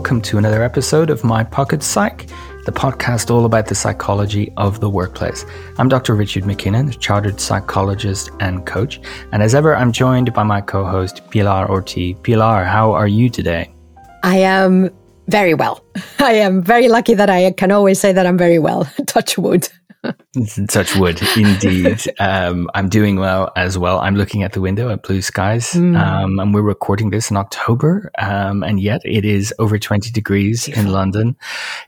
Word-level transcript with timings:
welcome 0.00 0.22
to 0.22 0.38
another 0.38 0.62
episode 0.62 1.10
of 1.10 1.22
My 1.24 1.44
Pocket 1.44 1.82
Psych, 1.82 2.26
the 2.64 2.72
podcast 2.72 3.30
all 3.30 3.44
about 3.44 3.66
the 3.66 3.74
psychology 3.74 4.50
of 4.56 4.80
the 4.80 4.88
workplace. 4.88 5.44
I'm 5.76 5.90
Dr. 5.90 6.14
Richard 6.14 6.46
MacKinnon, 6.46 6.92
chartered 6.92 7.38
psychologist 7.38 8.30
and 8.40 8.64
coach, 8.64 8.98
and 9.32 9.42
as 9.42 9.54
ever, 9.54 9.76
I'm 9.76 9.92
joined 9.92 10.32
by 10.32 10.42
my 10.42 10.62
co 10.62 10.86
host, 10.86 11.28
Pilar 11.28 11.66
Orti. 11.66 12.14
Pilar, 12.22 12.64
how 12.64 12.92
are 12.92 13.06
you 13.06 13.28
today? 13.28 13.74
I 14.22 14.38
am 14.38 14.88
very 15.28 15.52
well. 15.52 15.84
I 16.18 16.32
am 16.32 16.62
very 16.62 16.88
lucky 16.88 17.12
that 17.12 17.28
I 17.28 17.52
can 17.52 17.70
always 17.70 18.00
say 18.00 18.10
that 18.14 18.24
I'm 18.24 18.38
very 18.38 18.58
well. 18.58 18.90
Touch 19.06 19.36
wood. 19.36 19.68
Touch 20.68 20.96
wood, 20.96 21.20
indeed. 21.36 22.02
um, 22.20 22.70
I'm 22.74 22.88
doing 22.88 23.16
well 23.16 23.52
as 23.56 23.76
well. 23.76 23.98
I'm 23.98 24.16
looking 24.16 24.42
at 24.42 24.52
the 24.52 24.60
window 24.60 24.88
at 24.88 25.02
blue 25.02 25.20
skies, 25.20 25.72
mm. 25.72 25.98
um, 25.98 26.38
and 26.38 26.54
we're 26.54 26.62
recording 26.62 27.10
this 27.10 27.30
in 27.30 27.36
October, 27.36 28.10
um, 28.18 28.62
and 28.62 28.80
yet 28.80 29.02
it 29.04 29.24
is 29.24 29.52
over 29.58 29.78
20 29.78 30.10
degrees 30.10 30.68
in 30.68 30.92
London. 30.92 31.36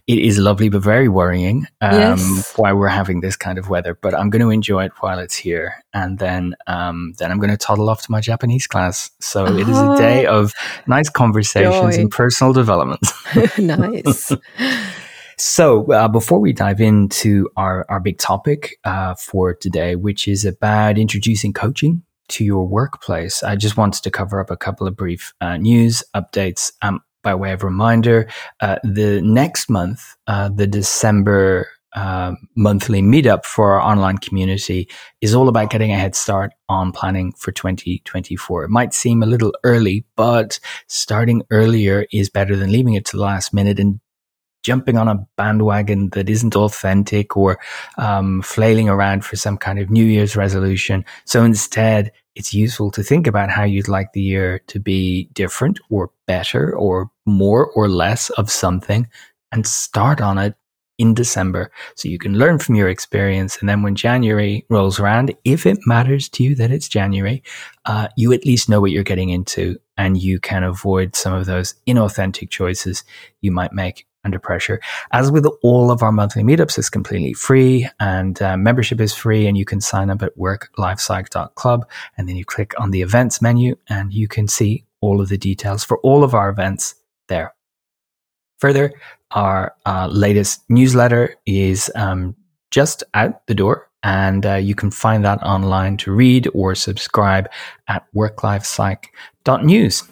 It 0.07 0.19
is 0.19 0.39
lovely, 0.39 0.69
but 0.69 0.83
very 0.83 1.09
worrying 1.09 1.67
um, 1.81 1.93
yes. 1.93 2.53
why 2.57 2.73
we're 2.73 2.89
having 2.89 3.21
this 3.21 3.37
kind 3.37 3.59
of 3.59 3.71
weather. 3.71 3.97
But 4.01 4.15
I'm 4.15 4.29
going 4.29 4.43
to 4.43 4.51
enjoy 4.51 4.85
it 4.85 4.93
while 5.01 5.19
it's 5.19 5.37
here, 5.37 5.83
and 5.95 6.19
then 6.19 6.55
um, 6.67 7.15
then 7.19 7.31
I'm 7.31 7.39
going 7.39 7.51
to 7.51 7.57
toddle 7.57 7.89
off 7.89 8.03
to 8.03 8.11
my 8.11 8.21
Japanese 8.21 8.67
class. 8.67 9.11
So 9.21 9.47
it 9.47 9.69
is 9.69 9.79
a 9.79 9.97
day 9.97 10.27
ah. 10.27 10.39
of 10.39 10.53
nice 10.87 11.09
conversations 11.09 11.97
Joy. 11.97 12.01
and 12.03 12.11
personal 12.11 12.53
development. 12.53 13.07
nice. 13.59 14.33
So, 15.39 15.91
uh, 15.93 16.09
before 16.09 16.39
we 16.39 16.53
dive 16.53 16.81
into 16.81 17.49
our, 17.57 17.87
our 17.89 18.01
big 18.01 18.19
topic 18.19 18.79
uh, 18.85 19.15
for 19.15 19.55
today, 19.55 19.97
which 19.97 20.29
is 20.29 20.45
about 20.45 20.99
introducing 20.99 21.53
coaching 21.53 22.03
to 22.29 22.45
your 22.45 22.67
workplace, 22.67 23.43
I 23.43 23.57
just 23.57 23.77
wanted 23.77 24.03
to 24.05 24.11
cover 24.11 24.41
up 24.41 24.51
a 24.51 24.57
couple 24.57 24.87
of 24.87 24.97
brief 24.97 25.33
uh, 25.41 25.57
news 25.57 26.03
updates. 26.15 26.73
Um, 26.83 27.01
by 27.23 27.35
way 27.35 27.53
of 27.53 27.63
reminder, 27.63 28.29
uh, 28.61 28.79
the 28.83 29.21
next 29.23 29.71
month, 29.71 30.17
uh, 30.27 30.49
the 30.49 30.67
December 30.67 31.69
uh, 31.95 32.35
monthly 32.57 33.03
meetup 33.03 33.45
for 33.45 33.73
our 33.73 33.81
online 33.81 34.19
community 34.19 34.89
is 35.21 35.35
all 35.35 35.49
about 35.49 35.71
getting 35.71 35.93
a 35.93 35.99
head 35.99 36.15
start 36.15 36.53
on 36.69 36.91
planning 36.91 37.33
for 37.33 37.53
2024. 37.53 38.65
It 38.65 38.71
might 38.71 38.95
seem 38.95 39.23
a 39.23 39.27
little 39.27 39.53
early, 39.63 40.05
but 40.17 40.59
starting 40.87 41.43
earlier 41.51 42.07
is 42.11 42.31
better 42.31 42.57
than 42.57 42.73
leaving 42.73 42.95
it 42.95 43.05
to 43.07 43.17
the 43.17 43.23
last 43.23 43.53
minute 43.53 43.79
and 43.79 44.01
jumping 44.63 44.97
on 44.97 45.09
a 45.09 45.27
bandwagon 45.37 46.11
that 46.11 46.29
isn't 46.29 46.57
authentic 46.57 47.37
or 47.37 47.59
um, 47.99 48.43
flailing 48.43 48.89
around 48.89 49.25
for 49.25 49.37
some 49.37 49.57
kind 49.57 49.79
of 49.79 49.91
New 49.91 50.05
Year's 50.05 50.37
resolution. 50.37 51.05
So 51.25 51.45
instead, 51.45 52.13
it's 52.35 52.55
useful 52.55 52.91
to 52.93 53.03
think 53.03 53.27
about 53.27 53.51
how 53.51 53.65
you'd 53.65 53.89
like 53.89 54.13
the 54.13 54.23
year 54.23 54.61
to 54.69 54.81
be 54.81 55.29
different 55.35 55.81
or 55.91 56.11
better 56.27 56.75
or 56.75 57.11
more 57.27 57.67
or 57.73 57.89
less 57.89 58.31
of 58.31 58.51
something 58.51 59.07
and 59.51 59.67
start 59.67 60.21
on 60.21 60.39
it 60.39 60.55
in 60.99 61.15
December 61.15 61.71
so 61.97 62.09
you 62.09 62.19
can 62.19 62.39
learn 62.39 62.59
from 62.59 62.75
your 62.75 62.89
experience. 62.89 63.59
And 63.59 63.69
then 63.69 63.83
when 63.83 63.95
January 63.95 64.65
rolls 64.71 65.01
around, 65.01 65.35
if 65.45 65.67
it 65.67 65.79
matters 65.87 66.29
to 66.31 66.43
you 66.45 66.55
that 66.57 66.71
it's 66.71 66.89
January, 66.89 67.43
uh, 67.87 68.09
you 68.17 68.33
at 68.33 68.47
least 68.47 68.69
know 68.69 68.81
what 68.81 68.93
you're 68.93 69.03
getting 69.03 69.31
into 69.31 69.79
and 69.97 70.21
you 70.21 70.39
can 70.39 70.63
avoid 70.63 71.17
some 71.17 71.33
of 71.33 71.47
those 71.47 71.75
inauthentic 71.87 72.51
choices 72.51 73.05
you 73.41 73.51
might 73.51 73.73
make 73.73 74.07
under 74.25 74.39
pressure. 74.39 74.81
As 75.13 75.31
with 75.31 75.47
all 75.63 75.91
of 75.91 76.03
our 76.03 76.13
monthly 76.13 76.43
meetups, 76.43 76.79
it's 76.79 76.91
completely 76.91 77.33
free 77.33 77.89
and 77.99 78.41
uh, 78.41 78.57
membership 78.57 79.01
is 79.01 79.15
free 79.15 79.47
and 79.47 79.57
you 79.57 79.65
can 79.65 79.81
sign 79.81 80.11
up 80.11 80.23
at 80.23 80.37
worklifepsych.club 80.37 81.89
and 82.17 82.29
then 82.29 82.37
you 82.37 82.45
click 82.45 82.73
on 82.79 82.91
the 82.91 83.03
events 83.03 83.43
menu 83.43 83.77
and 83.89 84.13
you 84.13 84.29
can 84.29 84.47
see 84.47 84.85
all 85.01 85.21
of 85.21 85.29
the 85.29 85.39
details 85.39 85.83
for 85.85 85.99
all 85.99 86.23
of 86.25 86.35
our 86.35 86.49
events 86.49 86.95
there. 87.29 87.55
Further, 88.61 88.93
our 89.33 89.75
uh, 89.87 90.09
latest 90.11 90.63
newsletter 90.69 91.35
is 91.47 91.91
um, 91.97 92.37
just 92.71 93.03
out 93.15 93.47
the 93.47 93.55
door 93.55 93.89
and 94.03 94.45
uh, 94.47 94.55
you 94.55 94.75
can 94.75 94.91
find 94.91 95.25
that 95.25 95.43
online 95.43 95.97
to 95.97 96.13
read 96.13 96.49
or 96.55 96.75
subscribe 96.75 97.49
at 97.89 98.05
worklifepsych.news. 98.15 100.03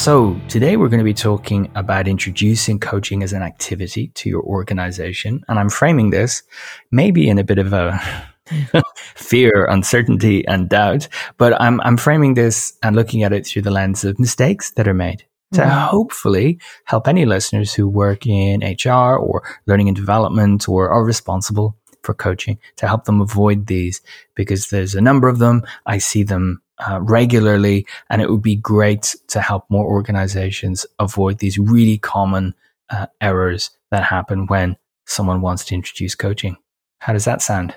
So, 0.00 0.40
today 0.48 0.78
we're 0.78 0.88
going 0.88 1.00
to 1.00 1.04
be 1.04 1.12
talking 1.12 1.70
about 1.74 2.08
introducing 2.08 2.80
coaching 2.80 3.22
as 3.22 3.34
an 3.34 3.42
activity 3.42 4.08
to 4.14 4.30
your 4.30 4.42
organization. 4.42 5.44
And 5.46 5.58
I'm 5.58 5.68
framing 5.68 6.08
this 6.08 6.42
maybe 6.90 7.28
in 7.28 7.38
a 7.38 7.44
bit 7.44 7.58
of 7.58 7.74
a 7.74 8.00
fear, 8.96 9.66
uncertainty, 9.66 10.48
and 10.48 10.70
doubt, 10.70 11.06
but 11.36 11.60
I'm, 11.60 11.82
I'm 11.82 11.98
framing 11.98 12.32
this 12.32 12.78
and 12.82 12.96
looking 12.96 13.24
at 13.24 13.34
it 13.34 13.46
through 13.46 13.60
the 13.60 13.70
lens 13.70 14.02
of 14.02 14.18
mistakes 14.18 14.70
that 14.70 14.88
are 14.88 14.94
made 14.94 15.26
to 15.52 15.60
mm-hmm. 15.60 15.88
hopefully 15.90 16.58
help 16.86 17.06
any 17.06 17.26
listeners 17.26 17.74
who 17.74 17.86
work 17.86 18.26
in 18.26 18.62
HR 18.62 19.18
or 19.18 19.42
learning 19.66 19.88
and 19.88 19.96
development 19.96 20.66
or 20.66 20.88
are 20.88 21.04
responsible 21.04 21.76
for 22.02 22.14
coaching 22.14 22.58
to 22.76 22.88
help 22.88 23.04
them 23.04 23.20
avoid 23.20 23.66
these 23.66 24.00
because 24.34 24.68
there's 24.68 24.94
a 24.94 25.00
number 25.02 25.28
of 25.28 25.40
them. 25.40 25.62
I 25.84 25.98
see 25.98 26.22
them 26.22 26.62
uh, 26.86 27.00
regularly, 27.00 27.86
and 28.08 28.22
it 28.22 28.30
would 28.30 28.42
be 28.42 28.56
great 28.56 29.14
to 29.28 29.40
help 29.40 29.64
more 29.68 29.84
organizations 29.84 30.86
avoid 30.98 31.38
these 31.38 31.58
really 31.58 31.98
common 31.98 32.54
uh, 32.90 33.06
errors 33.20 33.70
that 33.90 34.04
happen 34.04 34.46
when 34.46 34.76
someone 35.06 35.40
wants 35.40 35.64
to 35.66 35.74
introduce 35.74 36.14
coaching. 36.14 36.56
How 37.00 37.12
does 37.12 37.24
that 37.24 37.42
sound? 37.42 37.74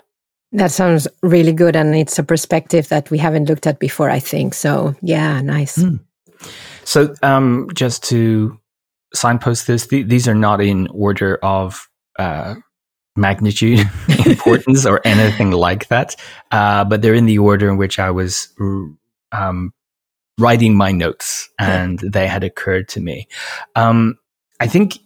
That 0.52 0.72
sounds 0.72 1.08
really 1.24 1.53
good, 1.53 1.75
and 1.75 1.96
it's 1.96 2.19
a 2.19 2.24
perspective 2.24 2.88
that 2.90 3.09
we 3.09 3.18
haven't 3.18 3.50
looked 3.50 3.66
at 3.66 3.80
before. 3.80 4.09
I 4.09 4.19
think 4.19 4.53
so. 4.53 4.96
Yeah, 5.02 5.42
nice. 5.42 5.78
Mm. 5.78 6.00
So, 6.84 7.16
um, 7.24 7.69
just 7.74 8.03
to 8.06 8.59
signpost 9.13 9.66
this, 9.66 9.88
th- 9.88 10.08
these 10.08 10.28
are 10.28 10.36
not 10.36 10.62
in 10.62 10.88
order 10.88 11.38
of 11.42 11.90
uh, 12.19 12.56
magnitude 13.16 13.79
importance 14.25 14.85
or 14.85 15.01
anything 15.06 15.51
like 15.51 15.88
that. 15.88 16.16
Uh, 16.51 16.84
but 16.84 17.01
they're 17.01 17.13
in 17.13 17.25
the 17.25 17.38
order 17.38 17.69
in 17.69 17.78
which 17.78 18.00
I 18.00 18.12
was 18.12 18.50
um, 19.31 19.74
writing 20.40 20.75
my 20.75 20.91
notes 20.91 21.50
and 21.59 22.01
yeah. 22.01 22.09
they 22.12 22.28
had 22.28 22.44
occurred 22.44 22.90
to 22.90 23.01
me. 23.01 23.28
Um, 23.75 24.18
I 24.59 24.68
think 24.68 24.97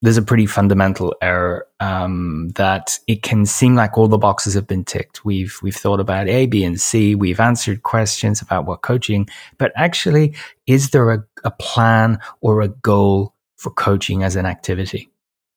there's 0.00 0.16
a 0.16 0.22
pretty 0.22 0.46
fundamental 0.46 1.14
error 1.20 1.66
um, 1.80 2.50
that 2.54 2.98
it 3.08 3.22
can 3.22 3.44
seem 3.44 3.74
like 3.74 3.98
all 3.98 4.06
the 4.06 4.18
boxes 4.18 4.54
have 4.54 4.66
been 4.66 4.84
ticked. 4.84 5.24
We've 5.24 5.58
we've 5.62 5.74
thought 5.74 5.98
about 5.98 6.28
A, 6.28 6.46
B, 6.46 6.62
and 6.64 6.80
C. 6.80 7.14
We've 7.14 7.40
answered 7.40 7.82
questions 7.82 8.40
about 8.40 8.64
what 8.64 8.82
coaching, 8.82 9.28
but 9.58 9.72
actually, 9.74 10.36
is 10.66 10.90
there 10.90 11.10
a, 11.10 11.24
a 11.42 11.50
plan 11.50 12.20
or 12.40 12.60
a 12.60 12.68
goal 12.68 13.34
for 13.56 13.70
coaching 13.70 14.22
as 14.22 14.36
an 14.36 14.46
activity? 14.46 15.10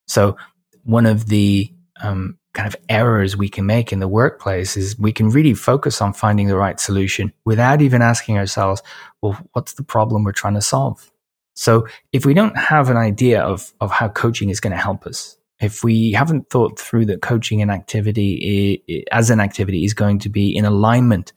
So 0.08 0.36
one 0.84 1.06
of 1.06 1.26
the 1.26 1.72
um, 2.02 2.38
kind 2.54 2.66
of 2.66 2.76
errors 2.88 3.36
we 3.36 3.48
can 3.48 3.64
make 3.64 3.92
in 3.92 4.00
the 4.00 4.08
workplace 4.08 4.76
is 4.76 4.98
we 4.98 5.12
can 5.12 5.30
really 5.30 5.54
focus 5.54 6.02
on 6.02 6.12
finding 6.12 6.48
the 6.48 6.56
right 6.56 6.78
solution 6.78 7.32
without 7.44 7.80
even 7.80 8.02
asking 8.02 8.38
ourselves, 8.38 8.82
well, 9.22 9.38
what's 9.52 9.74
the 9.74 9.82
problem 9.82 10.24
we're 10.24 10.32
trying 10.32 10.54
to 10.54 10.62
solve? 10.62 11.10
So 11.54 11.86
if 12.12 12.26
we 12.26 12.34
don't 12.34 12.56
have 12.56 12.88
an 12.88 12.96
idea 12.96 13.42
of, 13.42 13.72
of 13.80 13.90
how 13.90 14.08
coaching 14.08 14.50
is 14.50 14.60
going 14.60 14.72
to 14.72 14.82
help 14.82 15.06
us, 15.06 15.36
if 15.60 15.84
we 15.84 16.12
haven't 16.12 16.50
thought 16.50 16.78
through 16.78 17.06
that 17.06 17.22
coaching 17.22 17.62
and 17.62 17.70
activity 17.70 19.04
as 19.12 19.30
an 19.30 19.38
activity 19.38 19.84
is 19.84 19.94
going 19.94 20.18
to 20.18 20.28
be 20.28 20.54
in 20.54 20.64
alignment 20.64 21.32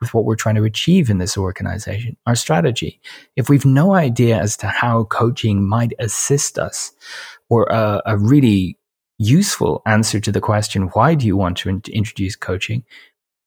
with 0.00 0.12
what 0.12 0.24
we're 0.24 0.34
trying 0.34 0.56
to 0.56 0.64
achieve 0.64 1.08
in 1.08 1.18
this 1.18 1.38
organization, 1.38 2.16
our 2.26 2.34
strategy, 2.34 3.00
if 3.36 3.48
we've 3.48 3.64
no 3.64 3.94
idea 3.94 4.36
as 4.36 4.56
to 4.56 4.66
how 4.66 5.04
coaching 5.04 5.66
might 5.66 5.92
assist 6.00 6.58
us 6.58 6.92
or 7.48 7.66
a, 7.70 8.02
a 8.04 8.18
really 8.18 8.76
useful 9.18 9.82
answer 9.86 10.20
to 10.20 10.32
the 10.32 10.40
question, 10.40 10.84
why 10.94 11.14
do 11.14 11.26
you 11.26 11.36
want 11.36 11.58
to 11.58 11.68
in- 11.68 11.82
introduce 11.92 12.36
coaching? 12.36 12.84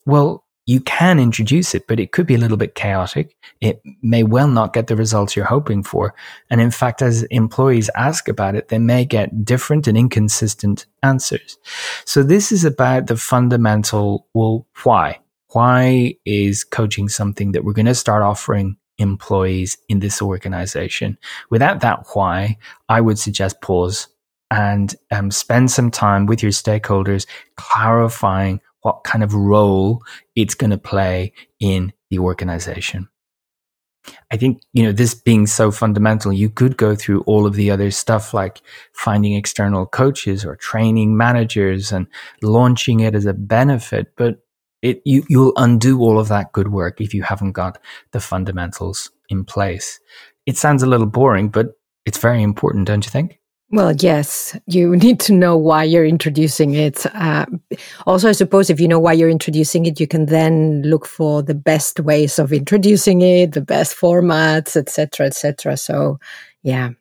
Well, 0.05 0.45
you 0.67 0.79
can 0.79 1.19
introduce 1.19 1.73
it, 1.73 1.87
but 1.87 1.99
it 1.99 2.11
could 2.11 2.27
be 2.27 2.35
a 2.35 2.37
little 2.37 2.57
bit 2.57 2.75
chaotic. 2.75 3.35
It 3.61 3.81
may 4.01 4.23
well 4.23 4.47
not 4.47 4.73
get 4.73 4.87
the 4.87 4.95
results 4.95 5.35
you're 5.35 5.45
hoping 5.45 5.81
for. 5.83 6.13
And 6.49 6.61
in 6.61 6.71
fact, 6.71 7.01
as 7.01 7.23
employees 7.23 7.89
ask 7.95 8.27
about 8.27 8.55
it, 8.55 8.67
they 8.67 8.77
may 8.77 9.03
get 9.03 9.43
different 9.43 9.87
and 9.87 9.97
inconsistent 9.97 10.85
answers. 11.01 11.57
So 12.05 12.21
this 12.21 12.51
is 12.51 12.63
about 12.63 13.07
the 13.07 13.17
fundamental, 13.17 14.27
well, 14.33 14.67
why? 14.83 15.19
Why 15.53 16.15
is 16.25 16.63
coaching 16.63 17.09
something 17.09 17.51
that 17.51 17.65
we're 17.65 17.73
going 17.73 17.85
to 17.87 17.95
start 17.95 18.21
offering 18.21 18.77
employees 18.99 19.77
in 19.89 19.99
this 19.99 20.21
organization? 20.21 21.17
Without 21.49 21.81
that 21.81 22.05
why, 22.13 22.57
I 22.87 23.01
would 23.01 23.17
suggest 23.17 23.61
pause 23.61 24.07
and 24.51 24.95
um, 25.11 25.31
spend 25.31 25.71
some 25.71 25.89
time 25.89 26.27
with 26.27 26.43
your 26.43 26.51
stakeholders 26.51 27.25
clarifying 27.55 28.59
what 28.81 29.03
kind 29.03 29.23
of 29.23 29.33
role 29.33 30.03
it's 30.35 30.55
going 30.55 30.71
to 30.71 30.77
play 30.77 31.33
in 31.59 31.93
the 32.09 32.19
organization. 32.19 33.07
I 34.31 34.37
think, 34.37 34.61
you 34.73 34.83
know, 34.83 34.91
this 34.91 35.13
being 35.13 35.45
so 35.45 35.71
fundamental, 35.71 36.33
you 36.33 36.49
could 36.49 36.75
go 36.75 36.95
through 36.95 37.21
all 37.21 37.45
of 37.45 37.53
the 37.53 37.69
other 37.69 37.91
stuff 37.91 38.33
like 38.33 38.61
finding 38.93 39.35
external 39.35 39.85
coaches 39.85 40.43
or 40.43 40.55
training 40.55 41.15
managers 41.15 41.91
and 41.91 42.07
launching 42.41 42.99
it 42.99 43.15
as 43.15 43.25
a 43.25 43.33
benefit. 43.33 44.13
But 44.17 44.39
it 44.81 45.01
you 45.05 45.23
you'll 45.29 45.53
undo 45.55 45.99
all 45.99 46.19
of 46.19 46.27
that 46.29 46.51
good 46.51 46.69
work 46.69 46.99
if 46.99 47.13
you 47.13 47.21
haven't 47.21 47.51
got 47.51 47.77
the 48.11 48.19
fundamentals 48.19 49.11
in 49.29 49.45
place. 49.45 49.99
It 50.47 50.57
sounds 50.57 50.81
a 50.81 50.87
little 50.87 51.05
boring, 51.05 51.49
but 51.49 51.73
it's 52.05 52.17
very 52.17 52.41
important, 52.41 52.87
don't 52.87 53.05
you 53.05 53.11
think? 53.11 53.40
Well, 53.71 53.93
yes, 53.93 54.57
you 54.67 54.95
need 54.97 55.19
to 55.21 55.33
know 55.33 55.57
why 55.57 55.83
you're 55.83 56.05
introducing 56.05 56.73
it. 56.73 57.05
Uh, 57.15 57.45
also, 58.05 58.29
I 58.29 58.33
suppose 58.33 58.69
if 58.69 58.79
you 58.79 58.87
know 58.87 58.99
why 58.99 59.13
you're 59.13 59.29
introducing 59.29 59.85
it, 59.85 59.99
you 59.99 60.07
can 60.07 60.25
then 60.25 60.81
look 60.83 61.05
for 61.05 61.41
the 61.41 61.55
best 61.55 61.99
ways 61.99 62.37
of 62.37 62.53
introducing 62.53 63.21
it, 63.21 63.53
the 63.53 63.61
best 63.61 63.95
formats, 63.95 64.75
etc., 64.75 65.27
etc. 65.27 65.77
So, 65.77 66.19
yeah, 66.63 66.91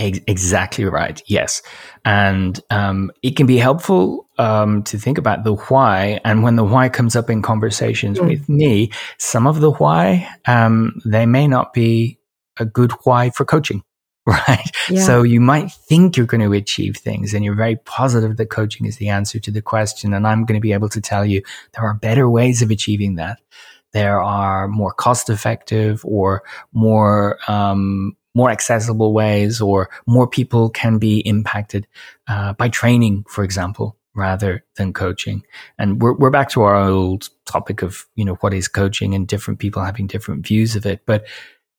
Exactly 0.00 0.84
right. 0.84 1.20
Yes. 1.26 1.60
And 2.04 2.60
um, 2.70 3.10
it 3.24 3.34
can 3.34 3.46
be 3.46 3.58
helpful 3.58 4.28
um, 4.38 4.84
to 4.84 4.96
think 4.96 5.18
about 5.18 5.42
the 5.42 5.54
why. 5.54 6.20
And 6.24 6.44
when 6.44 6.54
the 6.54 6.62
why 6.62 6.88
comes 6.88 7.16
up 7.16 7.28
in 7.28 7.42
conversations 7.42 8.20
mm. 8.20 8.28
with 8.28 8.48
me, 8.48 8.92
some 9.18 9.48
of 9.48 9.60
the 9.60 9.72
why, 9.72 10.28
um, 10.46 11.00
they 11.04 11.26
may 11.26 11.48
not 11.48 11.72
be 11.72 12.20
a 12.58 12.64
good 12.64 12.92
why 13.02 13.30
for 13.30 13.44
coaching. 13.44 13.82
Right. 14.48 14.70
Yeah. 14.90 15.04
So 15.04 15.22
you 15.22 15.40
might 15.40 15.72
think 15.72 16.16
you're 16.16 16.26
going 16.26 16.42
to 16.42 16.52
achieve 16.52 16.98
things 16.98 17.32
and 17.32 17.42
you're 17.42 17.54
very 17.54 17.76
positive 17.76 18.36
that 18.36 18.50
coaching 18.50 18.84
is 18.84 18.98
the 18.98 19.08
answer 19.08 19.38
to 19.38 19.50
the 19.50 19.62
question. 19.62 20.12
And 20.12 20.26
I'm 20.26 20.44
going 20.44 20.58
to 20.58 20.62
be 20.62 20.74
able 20.74 20.90
to 20.90 21.00
tell 21.00 21.24
you 21.24 21.42
there 21.72 21.84
are 21.84 21.94
better 21.94 22.28
ways 22.28 22.60
of 22.60 22.70
achieving 22.70 23.14
that. 23.14 23.40
There 23.92 24.20
are 24.20 24.68
more 24.68 24.92
cost 24.92 25.30
effective 25.30 26.04
or 26.04 26.42
more, 26.74 27.38
um, 27.48 28.18
more 28.34 28.50
accessible 28.50 29.14
ways 29.14 29.62
or 29.62 29.88
more 30.06 30.28
people 30.28 30.68
can 30.68 30.98
be 30.98 31.20
impacted 31.20 31.86
uh, 32.28 32.52
by 32.52 32.68
training, 32.68 33.24
for 33.28 33.44
example, 33.44 33.96
rather 34.14 34.62
than 34.76 34.92
coaching. 34.92 35.42
And 35.78 36.02
we're, 36.02 36.12
we're 36.12 36.30
back 36.30 36.50
to 36.50 36.62
our 36.62 36.76
old 36.76 37.30
topic 37.46 37.80
of, 37.80 38.06
you 38.14 38.26
know, 38.26 38.34
what 38.36 38.52
is 38.52 38.68
coaching 38.68 39.14
and 39.14 39.26
different 39.26 39.58
people 39.58 39.82
having 39.82 40.06
different 40.06 40.46
views 40.46 40.76
of 40.76 40.84
it. 40.84 41.00
But 41.06 41.24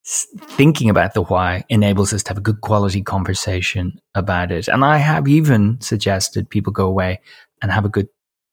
thinking 0.04 0.90
about 0.90 1.14
the 1.14 1.24
why 1.24 1.64
enables 1.70 2.14
us 2.14 2.24
to 2.24 2.30
have 2.30 2.38
a 2.38 2.42
good 2.42 2.62
quality 2.62 3.02
conversation 3.02 4.00
about 4.16 4.52
it. 4.52 4.68
And 4.68 4.84
I 4.84 4.98
have 4.98 5.28
even 5.28 5.80
suggested 5.82 6.50
people 6.50 6.74
go 6.74 6.88
away 6.88 7.20
and 7.62 7.72
have 7.72 7.86
a 7.86 7.90
good 7.90 8.08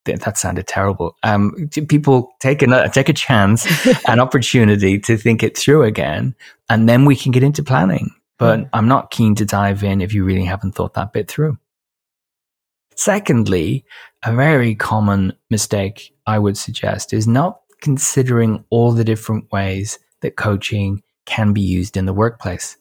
that 0.04 0.38
sounded 0.38 0.68
terrible. 0.68 1.16
Um, 1.24 1.68
people 1.88 2.32
take 2.38 2.62
a 2.62 2.88
take 2.90 3.08
a 3.08 3.12
chance, 3.12 3.66
an 4.08 4.20
opportunity 4.20 5.00
to 5.00 5.16
think 5.16 5.42
it 5.42 5.58
through 5.58 5.82
again, 5.82 6.34
and 6.70 6.88
then 6.88 7.04
we 7.04 7.16
can 7.16 7.32
get 7.32 7.42
into 7.42 7.62
planning. 7.62 8.14
But 8.38 8.60
mm. 8.60 8.70
I'm 8.72 8.86
not 8.86 9.10
keen 9.10 9.34
to 9.36 9.44
dive 9.44 9.82
in 9.82 10.00
if 10.00 10.14
you 10.14 10.24
really 10.24 10.44
haven't 10.44 10.72
thought 10.76 10.94
that 10.94 11.12
bit 11.12 11.28
through. 11.28 11.58
Secondly, 12.94 13.84
a 14.24 14.34
very 14.34 14.74
common 14.74 15.32
mistake 15.50 16.14
I 16.26 16.38
would 16.38 16.56
suggest 16.56 17.12
is 17.12 17.26
not 17.26 17.60
considering 17.80 18.64
all 18.70 18.92
the 18.92 19.04
different 19.04 19.50
ways 19.52 19.98
that 20.22 20.36
coaching 20.36 21.02
can 21.26 21.52
be 21.52 21.60
used 21.60 21.96
in 21.96 22.06
the 22.06 22.12
workplace. 22.14 22.76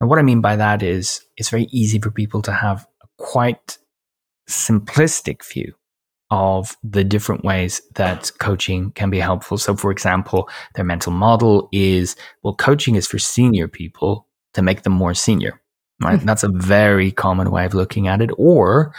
And 0.00 0.08
what 0.08 0.18
I 0.18 0.22
mean 0.22 0.40
by 0.40 0.56
that 0.56 0.82
is 0.82 1.24
it's 1.36 1.50
very 1.50 1.68
easy 1.70 1.98
for 1.98 2.10
people 2.10 2.40
to 2.42 2.52
have 2.52 2.86
a 3.02 3.06
quite 3.18 3.78
simplistic 4.48 5.44
view 5.44 5.74
of 6.30 6.76
the 6.82 7.04
different 7.04 7.44
ways 7.44 7.80
that 7.94 8.30
coaching 8.38 8.90
can 8.92 9.10
be 9.10 9.18
helpful. 9.18 9.58
So, 9.58 9.74
for 9.74 9.90
example, 9.90 10.48
their 10.74 10.84
mental 10.84 11.12
model 11.12 11.68
is 11.72 12.16
well, 12.42 12.54
coaching 12.54 12.96
is 12.96 13.06
for 13.06 13.18
senior 13.18 13.66
people 13.66 14.26
to 14.54 14.62
make 14.62 14.82
them 14.82 14.92
more 14.92 15.14
senior, 15.14 15.60
right? 16.02 16.18
Mm-hmm. 16.18 16.26
That's 16.26 16.44
a 16.44 16.48
very 16.48 17.10
common 17.10 17.50
way 17.50 17.64
of 17.64 17.74
looking 17.74 18.08
at 18.08 18.20
it. 18.20 18.30
Or 18.36 18.94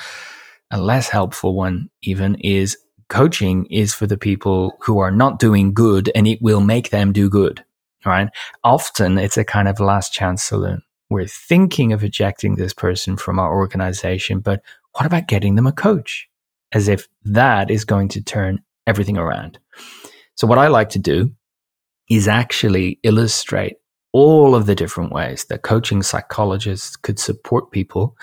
a 0.71 0.79
less 0.79 1.09
helpful 1.09 1.55
one, 1.55 1.89
even, 2.01 2.35
is 2.35 2.77
coaching 3.09 3.65
is 3.67 3.93
for 3.93 4.07
the 4.07 4.17
people 4.17 4.77
who 4.81 4.99
are 4.99 5.11
not 5.11 5.39
doing 5.39 5.73
good 5.73 6.11
and 6.15 6.27
it 6.27 6.41
will 6.41 6.61
make 6.61 6.89
them 6.89 7.11
do 7.11 7.29
good, 7.29 7.63
right? 8.05 8.29
Often 8.63 9.17
it's 9.17 9.37
a 9.37 9.43
kind 9.43 9.67
of 9.67 9.79
last 9.79 10.13
chance 10.13 10.43
saloon. 10.43 10.81
We're 11.09 11.27
thinking 11.27 11.91
of 11.93 12.03
ejecting 12.03 12.55
this 12.55 12.73
person 12.73 13.17
from 13.17 13.39
our 13.39 13.55
organization, 13.55 14.39
but 14.39 14.61
what 14.93 15.05
about 15.05 15.27
getting 15.27 15.55
them 15.55 15.67
a 15.67 15.71
coach? 15.71 16.29
as 16.71 16.87
if 16.87 17.07
that 17.23 17.71
is 17.71 17.85
going 17.85 18.09
to 18.09 18.23
turn 18.23 18.59
everything 18.85 19.17
around. 19.17 19.59
So, 20.35 20.47
what 20.47 20.57
I 20.57 20.67
like 20.67 20.89
to 20.89 20.99
do 20.99 21.31
is 22.09 22.27
actually 22.27 22.99
illustrate 23.03 23.77
all 24.11 24.55
of 24.55 24.65
the 24.65 24.75
different 24.75 25.11
ways 25.11 25.45
that 25.45 25.61
coaching 25.61 26.01
psychologists 26.01 26.95
could 26.95 27.19
support 27.19 27.71
people 27.71 28.15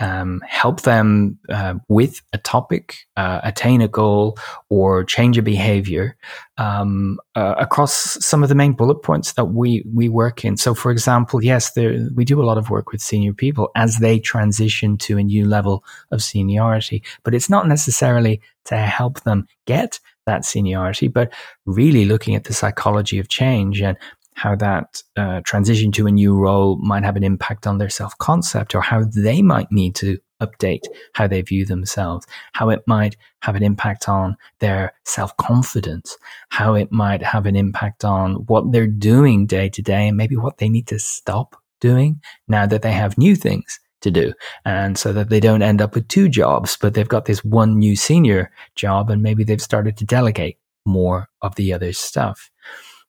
um, 0.00 0.42
help 0.46 0.82
them 0.82 1.38
uh, 1.50 1.74
with 1.88 2.22
a 2.32 2.38
topic, 2.38 3.06
uh, 3.16 3.40
attain 3.44 3.80
a 3.80 3.88
goal, 3.88 4.38
or 4.70 5.04
change 5.04 5.36
a 5.38 5.42
behavior 5.42 6.16
um, 6.56 7.18
uh, 7.34 7.54
across 7.58 7.92
some 8.24 8.42
of 8.42 8.48
the 8.48 8.54
main 8.54 8.72
bullet 8.72 9.02
points 9.02 9.34
that 9.34 9.46
we 9.46 9.84
we 9.94 10.08
work 10.08 10.44
in. 10.44 10.56
So, 10.56 10.74
for 10.74 10.90
example, 10.90 11.44
yes, 11.44 11.72
there, 11.72 12.08
we 12.14 12.24
do 12.24 12.42
a 12.42 12.44
lot 12.44 12.58
of 12.58 12.70
work 12.70 12.92
with 12.92 13.02
senior 13.02 13.34
people 13.34 13.70
as 13.76 13.98
they 13.98 14.18
transition 14.18 14.96
to 14.98 15.18
a 15.18 15.22
new 15.22 15.46
level 15.46 15.84
of 16.10 16.22
seniority, 16.22 17.02
but 17.22 17.34
it's 17.34 17.50
not 17.50 17.68
necessarily 17.68 18.40
to 18.64 18.76
help 18.76 19.20
them 19.22 19.46
get 19.66 20.00
that 20.26 20.44
seniority, 20.44 21.08
but 21.08 21.32
really 21.66 22.04
looking 22.04 22.34
at 22.34 22.44
the 22.44 22.54
psychology 22.54 23.18
of 23.18 23.28
change 23.28 23.80
and 23.80 23.96
how 24.34 24.54
that 24.56 25.02
uh, 25.16 25.40
transition 25.44 25.92
to 25.92 26.06
a 26.06 26.10
new 26.10 26.36
role 26.36 26.76
might 26.76 27.04
have 27.04 27.16
an 27.16 27.24
impact 27.24 27.66
on 27.66 27.78
their 27.78 27.90
self 27.90 28.16
concept 28.18 28.74
or 28.74 28.80
how 28.80 29.04
they 29.04 29.42
might 29.42 29.70
need 29.70 29.94
to 29.96 30.18
update 30.40 30.84
how 31.14 31.26
they 31.26 31.42
view 31.42 31.66
themselves, 31.66 32.26
how 32.54 32.70
it 32.70 32.82
might 32.86 33.16
have 33.42 33.54
an 33.54 33.62
impact 33.62 34.08
on 34.08 34.36
their 34.60 34.92
self 35.04 35.36
confidence, 35.36 36.16
how 36.48 36.74
it 36.74 36.90
might 36.90 37.22
have 37.22 37.46
an 37.46 37.56
impact 37.56 38.04
on 38.04 38.34
what 38.46 38.72
they're 38.72 38.86
doing 38.86 39.46
day 39.46 39.68
to 39.68 39.82
day, 39.82 40.08
and 40.08 40.16
maybe 40.16 40.36
what 40.36 40.58
they 40.58 40.68
need 40.68 40.86
to 40.86 40.98
stop 40.98 41.56
doing 41.80 42.20
now 42.48 42.66
that 42.66 42.82
they 42.82 42.92
have 42.92 43.18
new 43.18 43.36
things 43.36 43.80
to 44.00 44.10
do. 44.10 44.32
And 44.64 44.98
so 44.98 45.12
that 45.12 45.28
they 45.28 45.40
don't 45.40 45.62
end 45.62 45.82
up 45.82 45.94
with 45.94 46.08
two 46.08 46.28
jobs, 46.28 46.76
but 46.80 46.94
they've 46.94 47.08
got 47.08 47.26
this 47.26 47.44
one 47.44 47.78
new 47.78 47.96
senior 47.96 48.50
job 48.74 49.10
and 49.10 49.22
maybe 49.22 49.44
they've 49.44 49.60
started 49.60 49.96
to 49.98 50.04
delegate 50.04 50.58
more 50.86 51.28
of 51.42 51.54
the 51.56 51.72
other 51.72 51.92
stuff. 51.92 52.50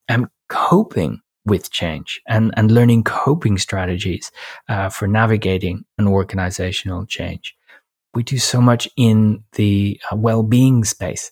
And 0.08 0.28
coping 0.52 1.22
with 1.46 1.72
change 1.72 2.22
and, 2.28 2.54
and 2.58 2.72
learning 2.72 3.04
coping 3.04 3.58
strategies 3.58 4.32
uh, 4.68 4.90
for 4.90 5.08
navigating 5.08 5.86
an 5.98 6.08
organizational 6.08 7.06
change. 7.06 7.56
We 8.14 8.24
do 8.24 8.38
so 8.38 8.60
much 8.60 8.90
in 8.98 9.44
the 9.54 10.00
uh, 10.12 10.18
well 10.18 10.44
being 10.44 10.84
space. 10.84 11.32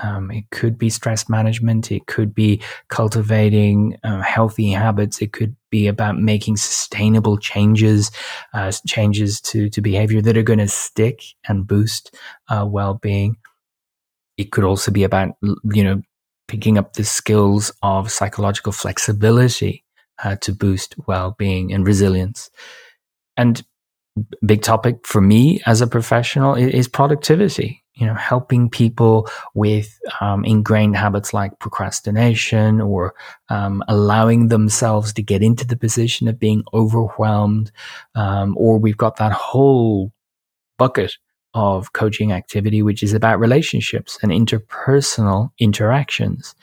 Um, 0.00 0.30
it 0.30 0.44
could 0.50 0.78
be 0.78 0.90
stress 0.90 1.28
management. 1.28 1.90
It 1.90 2.06
could 2.06 2.34
be 2.34 2.62
cultivating 2.88 3.96
uh, 4.04 4.20
healthy 4.20 4.70
habits. 4.70 5.22
It 5.22 5.32
could 5.32 5.56
be 5.70 5.88
about 5.88 6.18
making 6.18 6.58
sustainable 6.58 7.38
changes, 7.38 8.12
uh, 8.52 8.70
changes 8.86 9.40
to, 9.40 9.68
to 9.70 9.80
behavior 9.80 10.20
that 10.22 10.36
are 10.36 10.42
going 10.42 10.60
to 10.60 10.68
stick 10.68 11.22
and 11.48 11.66
boost 11.66 12.14
uh, 12.48 12.66
well 12.68 12.94
being. 12.94 13.38
It 14.36 14.52
could 14.52 14.64
also 14.64 14.92
be 14.92 15.02
about, 15.02 15.30
you 15.42 15.82
know, 15.82 16.02
picking 16.48 16.78
up 16.78 16.94
the 16.94 17.04
skills 17.04 17.70
of 17.82 18.10
psychological 18.10 18.72
flexibility 18.72 19.84
uh, 20.24 20.36
to 20.36 20.52
boost 20.52 20.94
well-being 21.06 21.72
and 21.72 21.86
resilience. 21.86 22.50
And 23.36 23.62
big 24.44 24.62
topic 24.62 25.06
for 25.06 25.20
me 25.20 25.60
as 25.66 25.80
a 25.80 25.86
professional 25.86 26.54
is, 26.54 26.88
productivity. 26.88 27.84
You 27.94 28.06
know, 28.06 28.14
helping 28.14 28.70
people 28.70 29.28
with 29.54 29.98
um, 30.20 30.44
ingrained 30.44 30.96
habits 30.96 31.34
like 31.34 31.58
procrastination 31.58 32.80
or 32.80 33.12
um, 33.48 33.82
allowing 33.88 34.48
themselves 34.48 35.12
to 35.14 35.22
get 35.22 35.42
into 35.42 35.66
the 35.66 35.76
position 35.76 36.28
of 36.28 36.38
being 36.38 36.62
overwhelmed, 36.72 37.72
um, 38.14 38.54
or 38.56 38.78
we've 38.78 38.96
got 38.96 39.16
that 39.16 39.32
whole 39.32 40.12
bucket 40.78 41.12
of 41.54 41.92
coaching 41.92 42.32
activity, 42.32 42.82
which 42.82 43.02
is 43.02 43.14
about 43.14 43.40
relationships 43.40 44.18
and 44.22 44.32
interpersonal 44.32 45.50
interactions. 45.58 46.54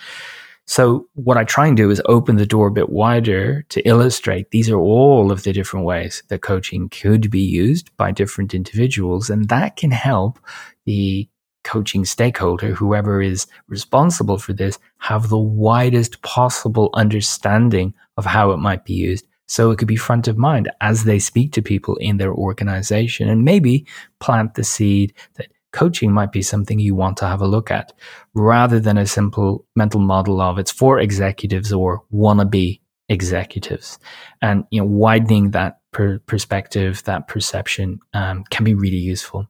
So, 0.67 1.07
what 1.13 1.37
I 1.37 1.43
try 1.43 1.67
and 1.67 1.77
do 1.77 1.91
is 1.91 2.01
open 2.05 2.37
the 2.37 2.45
door 2.45 2.67
a 2.67 2.71
bit 2.71 2.89
wider 2.89 3.61
to 3.69 3.87
illustrate 3.87 4.49
these 4.49 4.69
are 4.69 4.79
all 4.79 5.31
of 5.31 5.43
the 5.43 5.53
different 5.53 5.85
ways 5.85 6.23
that 6.29 6.41
coaching 6.41 6.89
could 6.89 7.29
be 7.29 7.41
used 7.41 7.95
by 7.97 8.11
different 8.11 8.55
individuals. 8.55 9.29
And 9.29 9.47
that 9.49 9.75
can 9.75 9.91
help 9.91 10.39
the 10.85 11.29
coaching 11.63 12.03
stakeholder, 12.05 12.73
whoever 12.73 13.21
is 13.21 13.45
responsible 13.67 14.39
for 14.39 14.53
this, 14.53 14.79
have 14.97 15.29
the 15.29 15.37
widest 15.37 16.21
possible 16.23 16.89
understanding 16.93 17.93
of 18.17 18.25
how 18.25 18.51
it 18.51 18.57
might 18.57 18.85
be 18.85 18.93
used 18.93 19.27
so 19.47 19.71
it 19.71 19.77
could 19.77 19.87
be 19.87 19.95
front 19.95 20.27
of 20.27 20.37
mind 20.37 20.69
as 20.81 21.03
they 21.03 21.19
speak 21.19 21.51
to 21.53 21.61
people 21.61 21.95
in 21.97 22.17
their 22.17 22.33
organization 22.33 23.29
and 23.29 23.43
maybe 23.43 23.85
plant 24.19 24.55
the 24.55 24.63
seed 24.63 25.13
that 25.35 25.47
coaching 25.71 26.11
might 26.11 26.31
be 26.31 26.41
something 26.41 26.79
you 26.79 26.95
want 26.95 27.17
to 27.17 27.27
have 27.27 27.41
a 27.41 27.47
look 27.47 27.69
at 27.69 27.91
rather 28.33 28.79
than 28.79 28.97
a 28.97 29.05
simple 29.05 29.65
mental 29.75 29.99
model 29.99 30.39
of 30.39 30.57
it's 30.57 30.71
for 30.71 30.99
executives 30.99 31.73
or 31.73 32.01
wannabe 32.13 32.79
executives. 33.09 33.99
And, 34.41 34.65
you 34.71 34.81
know, 34.81 34.87
widening 34.87 35.51
that 35.51 35.79
per- 35.91 36.19
perspective, 36.19 37.03
that 37.03 37.27
perception 37.27 37.99
um, 38.13 38.45
can 38.49 38.63
be 38.63 38.73
really 38.73 38.97
useful. 38.97 39.49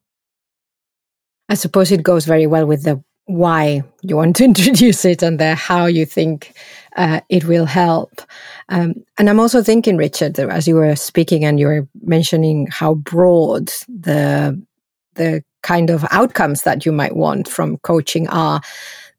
I 1.47 1.53
suppose 1.53 1.91
it 1.91 2.03
goes 2.03 2.25
very 2.25 2.47
well 2.47 2.65
with 2.65 2.83
the 2.83 3.03
why 3.25 3.83
you 4.01 4.15
want 4.17 4.35
to 4.37 4.43
introduce 4.51 5.05
it 5.05 5.23
and 5.23 5.39
the 5.39 5.55
how 5.55 5.85
you 5.85 6.05
think 6.05 6.53
uh, 6.95 7.21
it 7.29 7.45
will 7.45 7.65
help. 7.65 8.21
Um, 8.69 8.95
and 9.17 9.29
I'm 9.29 9.39
also 9.39 9.61
thinking, 9.61 9.97
Richard, 9.97 10.39
as 10.39 10.67
you 10.67 10.75
were 10.75 10.95
speaking 10.95 11.43
and 11.45 11.59
you 11.59 11.67
were 11.67 11.87
mentioning 12.01 12.67
how 12.67 12.95
broad 12.95 13.71
the 13.87 14.61
the 15.15 15.43
kind 15.63 15.89
of 15.89 16.05
outcomes 16.11 16.63
that 16.63 16.85
you 16.85 16.91
might 16.91 17.15
want 17.15 17.47
from 17.47 17.77
coaching 17.77 18.27
are, 18.27 18.61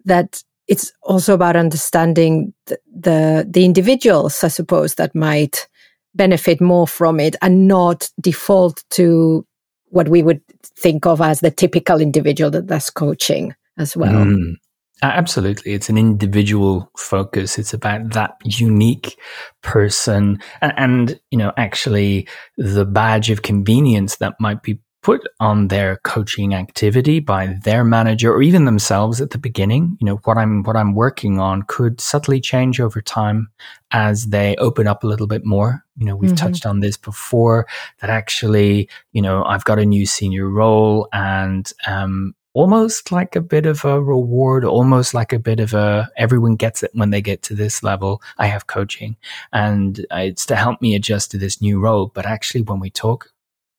that 0.04 0.42
it's 0.68 0.92
also 1.02 1.35
about 1.35 1.56
understanding 1.56 2.52
the, 2.66 2.78
the, 2.95 3.47
the 3.49 3.64
individuals, 3.64 4.45
I 4.45 4.49
suppose, 4.49 4.95
that 4.97 5.14
might 5.14 5.66
benefit 6.14 6.61
more 6.61 6.87
from 6.87 7.18
it 7.18 7.37
and 7.42 7.66
not 7.66 8.11
default 8.21 8.85
to 8.90 9.47
what 9.87 10.09
we 10.09 10.23
would 10.23 10.40
think 10.62 11.06
of 11.06 11.21
as 11.21 11.40
the 11.40 11.50
typical 11.50 12.00
individual 12.00 12.50
that 12.50 12.68
that's 12.68 12.90
coaching 12.90 13.54
as 13.78 13.97
well. 13.97 14.25
Mm, 14.25 14.54
absolutely. 15.03 15.73
It's 15.73 15.88
an 15.88 15.99
individual 15.99 16.91
focus. 16.97 17.59
It's 17.59 17.75
about 17.75 18.12
that 18.15 18.37
unique 18.45 19.19
person 19.62 20.41
and, 20.61 20.73
and, 20.76 21.21
you 21.31 21.38
know, 21.38 21.53
actually 21.57 22.29
the 22.57 22.85
badge 22.85 23.31
of 23.31 23.43
convenience 23.43 24.17
that 24.17 24.35
might 24.41 24.62
be 24.62 24.79
put 25.07 25.23
on 25.38 25.69
their 25.69 25.99
coaching 25.99 26.53
activity 26.53 27.21
by 27.21 27.57
their 27.62 27.85
manager 27.85 28.35
or 28.35 28.43
even 28.43 28.65
themselves 28.65 29.21
at 29.21 29.31
the 29.31 29.38
beginning 29.38 29.97
you 30.00 30.05
know 30.05 30.17
what 30.25 30.37
i'm 30.37 30.65
what 30.65 30.75
i'm 30.75 30.97
working 30.97 31.38
on 31.38 31.62
could 31.62 32.00
subtly 32.00 32.41
change 32.41 32.81
over 32.81 33.00
time 33.00 33.49
as 33.93 34.25
they 34.26 34.57
open 34.57 34.88
up 34.88 35.05
a 35.05 35.07
little 35.07 35.29
bit 35.29 35.45
more 35.45 35.85
you 35.97 36.05
know 36.05 36.17
we've 36.17 36.33
mm-hmm. 36.33 36.45
touched 36.45 36.67
on 36.67 36.81
this 36.81 36.97
before 36.97 37.69
that 38.00 38.11
actually 38.11 38.88
you 39.12 39.23
know 39.23 39.45
i've 39.45 39.65
got 39.65 39.79
a 39.79 39.87
new 39.87 40.05
senior 40.05 40.50
role 40.50 41.09
and 41.12 41.73
um 41.87 42.35
almost 42.57 43.13
like 43.13 43.37
a 43.37 43.41
bit 43.41 43.67
of 43.67 43.85
a 43.85 44.01
reward, 44.01 44.65
almost 44.65 45.13
like 45.13 45.33
a 45.33 45.39
bit 45.39 45.61
of 45.61 45.75
a 45.75 46.09
everyone 46.17 46.57
gets 46.57 46.83
it 46.83 46.91
when 46.95 47.11
they 47.11 47.21
get 47.21 47.43
to 47.43 47.55
this 47.55 47.83
level. 47.83 48.23
I 48.39 48.47
have 48.47 48.67
coaching 48.67 49.17
and 49.53 50.05
it's 50.11 50.47
to 50.47 50.57
help 50.57 50.81
me 50.81 50.95
adjust 50.95 51.31
to 51.31 51.39
this 51.39 51.61
new 51.61 51.79
role. 51.79 52.11
But 52.15 52.27
actually, 52.27 52.63
when 52.63 52.81
we 52.81 52.91
talk 52.91 53.31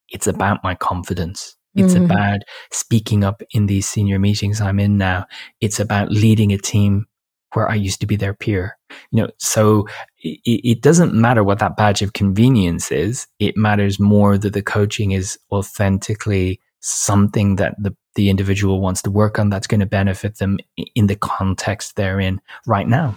it's 0.09 0.27
about 0.27 0.63
my 0.63 0.75
confidence. 0.75 1.55
It's 1.75 1.93
mm-hmm. 1.93 2.05
about 2.05 2.39
speaking 2.71 3.23
up 3.23 3.41
in 3.51 3.67
these 3.67 3.87
senior 3.87 4.17
meetings 4.19 4.61
I'm 4.61 4.79
in 4.79 4.97
now. 4.97 5.25
It's 5.61 5.79
about 5.79 6.11
leading 6.11 6.51
a 6.51 6.57
team 6.57 7.05
where 7.53 7.69
I 7.69 7.75
used 7.75 7.99
to 8.01 8.07
be 8.07 8.15
their 8.15 8.33
peer. 8.33 8.77
You 9.11 9.23
know, 9.23 9.29
so 9.37 9.87
it, 10.19 10.39
it, 10.45 10.81
doesn't 10.81 11.13
matter 11.13 11.43
what 11.43 11.59
that 11.59 11.77
badge 11.77 12.01
of 12.01 12.13
convenience 12.13 12.91
is. 12.91 13.27
It 13.39 13.57
matters 13.57 13.99
more 13.99 14.37
that 14.37 14.53
the 14.53 14.63
coaching 14.63 15.11
is 15.11 15.37
authentically 15.51 16.61
something 16.79 17.57
that 17.57 17.75
the, 17.77 17.95
the 18.17 18.29
individual 18.29 18.81
wants 18.81 19.01
to 19.03 19.11
work 19.11 19.37
on 19.37 19.49
that's 19.49 19.67
going 19.67 19.79
to 19.79 19.85
benefit 19.85 20.39
them 20.39 20.57
in 20.95 21.05
the 21.05 21.15
context 21.15 21.95
they're 21.95 22.19
in 22.19 22.41
right 22.65 22.87
now. 22.87 23.15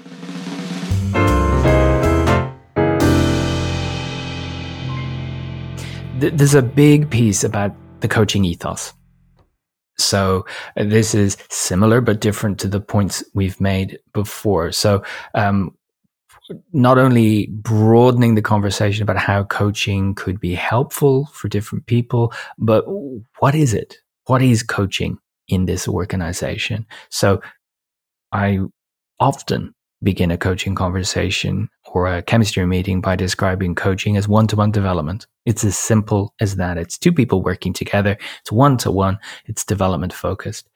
there's 6.21 6.55
a 6.55 6.61
big 6.61 7.09
piece 7.09 7.43
about 7.43 7.73
the 8.01 8.09
coaching 8.09 8.45
ethos. 8.45 8.93
So 9.97 10.45
uh, 10.77 10.85
this 10.85 11.15
is 11.15 11.39
similar 11.49 12.03
but 12.03 12.21
different 12.21 12.61
to 12.61 12.69
the 12.69 12.79
points 12.79 13.25
we've 13.33 13.59
made 13.59 13.99
before. 14.13 14.71
So 14.71 15.03
um, 15.35 15.75
not 16.75 16.99
only 16.99 17.47
broadening 17.47 18.35
the 18.35 18.43
conversation 18.43 19.03
about 19.03 19.17
how 19.17 19.45
coaching 19.45 20.15
could 20.15 20.41
be 20.41 20.55
helpful 20.55 21.25
for 21.33 21.49
different 21.49 21.87
people, 21.87 22.35
but 22.59 22.85
what 23.39 23.55
is 23.55 23.73
it? 23.73 23.97
What 24.27 24.43
is 24.43 24.63
coaching 24.63 25.19
in 25.49 25.67
this 25.67 25.89
organization? 25.89 26.87
So 27.11 27.41
I 28.33 28.59
often 29.19 29.75
begin 30.03 30.31
a 30.31 30.39
coaching 30.39 30.75
conversation 30.75 31.69
or 31.93 32.07
a 32.07 32.23
chemistry 32.23 32.67
meeting 32.67 33.01
by 33.01 33.17
describing 33.17 33.75
coaching 33.75 34.17
as 34.17 34.27
one 34.27 34.47
to 34.47 34.57
one 34.57 34.71
development. 34.71 35.27
It's 35.45 35.65
as 35.65 35.77
simple 35.77 36.35
as 36.41 36.57
that. 36.57 36.79
It's 36.79 36.97
two 36.97 37.13
people 37.13 37.43
working 37.43 37.73
together. 37.73 38.17
It's 38.41 38.53
one 38.53 38.79
to 38.79 38.91
one. 38.91 39.19
It's 39.47 39.65
development 39.65 40.13
focused. 40.13 40.69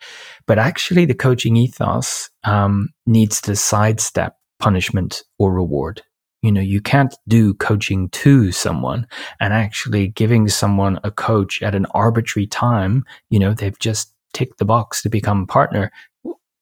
But 0.47 0.59
actually, 0.59 1.07
the 1.07 1.15
coaching 1.15 1.57
ethos 1.57 2.31
um, 2.45 2.91
needs 3.07 3.41
to 3.43 3.57
sidestep 3.57 4.37
punishment 4.59 5.23
or 5.39 5.53
reward. 5.55 6.03
You 6.45 6.53
know, 6.53 6.61
you 6.61 6.83
can't 6.83 7.15
do 7.27 7.55
coaching 7.55 8.11
to 8.11 8.53
someone 8.53 9.07
and 9.41 9.55
actually 9.55 10.09
giving 10.09 10.47
someone 10.49 11.01
a 11.03 11.11
coach 11.11 11.63
at 11.63 11.75
an 11.75 11.87
arbitrary 11.93 12.47
time. 12.47 13.05
You 13.31 13.39
know, 13.39 13.55
they've 13.55 13.79
just 13.79 14.13
ticked 14.35 14.59
the 14.59 14.67
box 14.67 15.01
to 15.03 15.09
become 15.09 15.45
a 15.45 15.47
partner. 15.47 15.91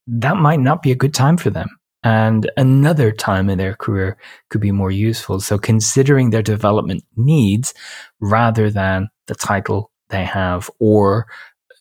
That 0.06 0.36
might 0.36 0.60
not 0.60 0.82
be 0.82 0.92
a 0.92 0.96
good 0.96 1.12
time 1.12 1.36
for 1.36 1.50
them 1.50 1.68
and 2.04 2.48
another 2.56 3.10
time 3.10 3.50
in 3.50 3.58
their 3.58 3.74
career 3.74 4.16
could 4.50 4.60
be 4.60 4.70
more 4.70 4.92
useful. 4.92 5.40
So 5.40 5.58
considering 5.58 6.30
their 6.30 6.42
development 6.42 7.02
needs 7.16 7.74
rather 8.20 8.70
than 8.70 9.08
the 9.26 9.34
title 9.34 9.90
they 10.10 10.24
have 10.24 10.70
or 10.78 11.26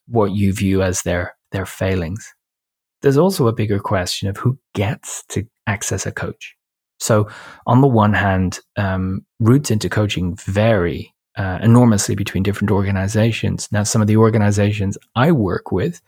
what 0.08 0.31
you 0.31 0.53
view 0.53 0.81
as 0.81 1.03
their, 1.03 1.36
their 1.51 1.67
failings. 1.67 2.34
There's 3.03 3.17
also 3.17 3.48
a 3.48 3.53
bigger 3.53 3.79
question 3.79 4.27
of 4.27 4.38
who 4.38 4.58
gets 4.74 5.24
to 5.29 5.46
access 5.67 6.08
a 6.08 6.12
coach. 6.12 6.55
So 7.01 7.29
on 7.65 7.81
the 7.81 7.88
one 7.88 8.13
hand, 8.13 8.60
um, 8.77 9.25
routes 9.39 9.72
into 9.72 9.89
coaching 9.89 10.36
vary 10.36 11.13
uh, 11.36 11.60
enormously 11.62 12.15
between 12.15 12.43
different 12.43 12.72
organizations. 12.72 13.67
Now, 13.72 13.84
some 13.84 14.01
of 14.01 14.08
the 14.08 14.17
organizations 14.17 14.98
I 15.15 15.31
work 15.31 15.72
with 15.72 16.01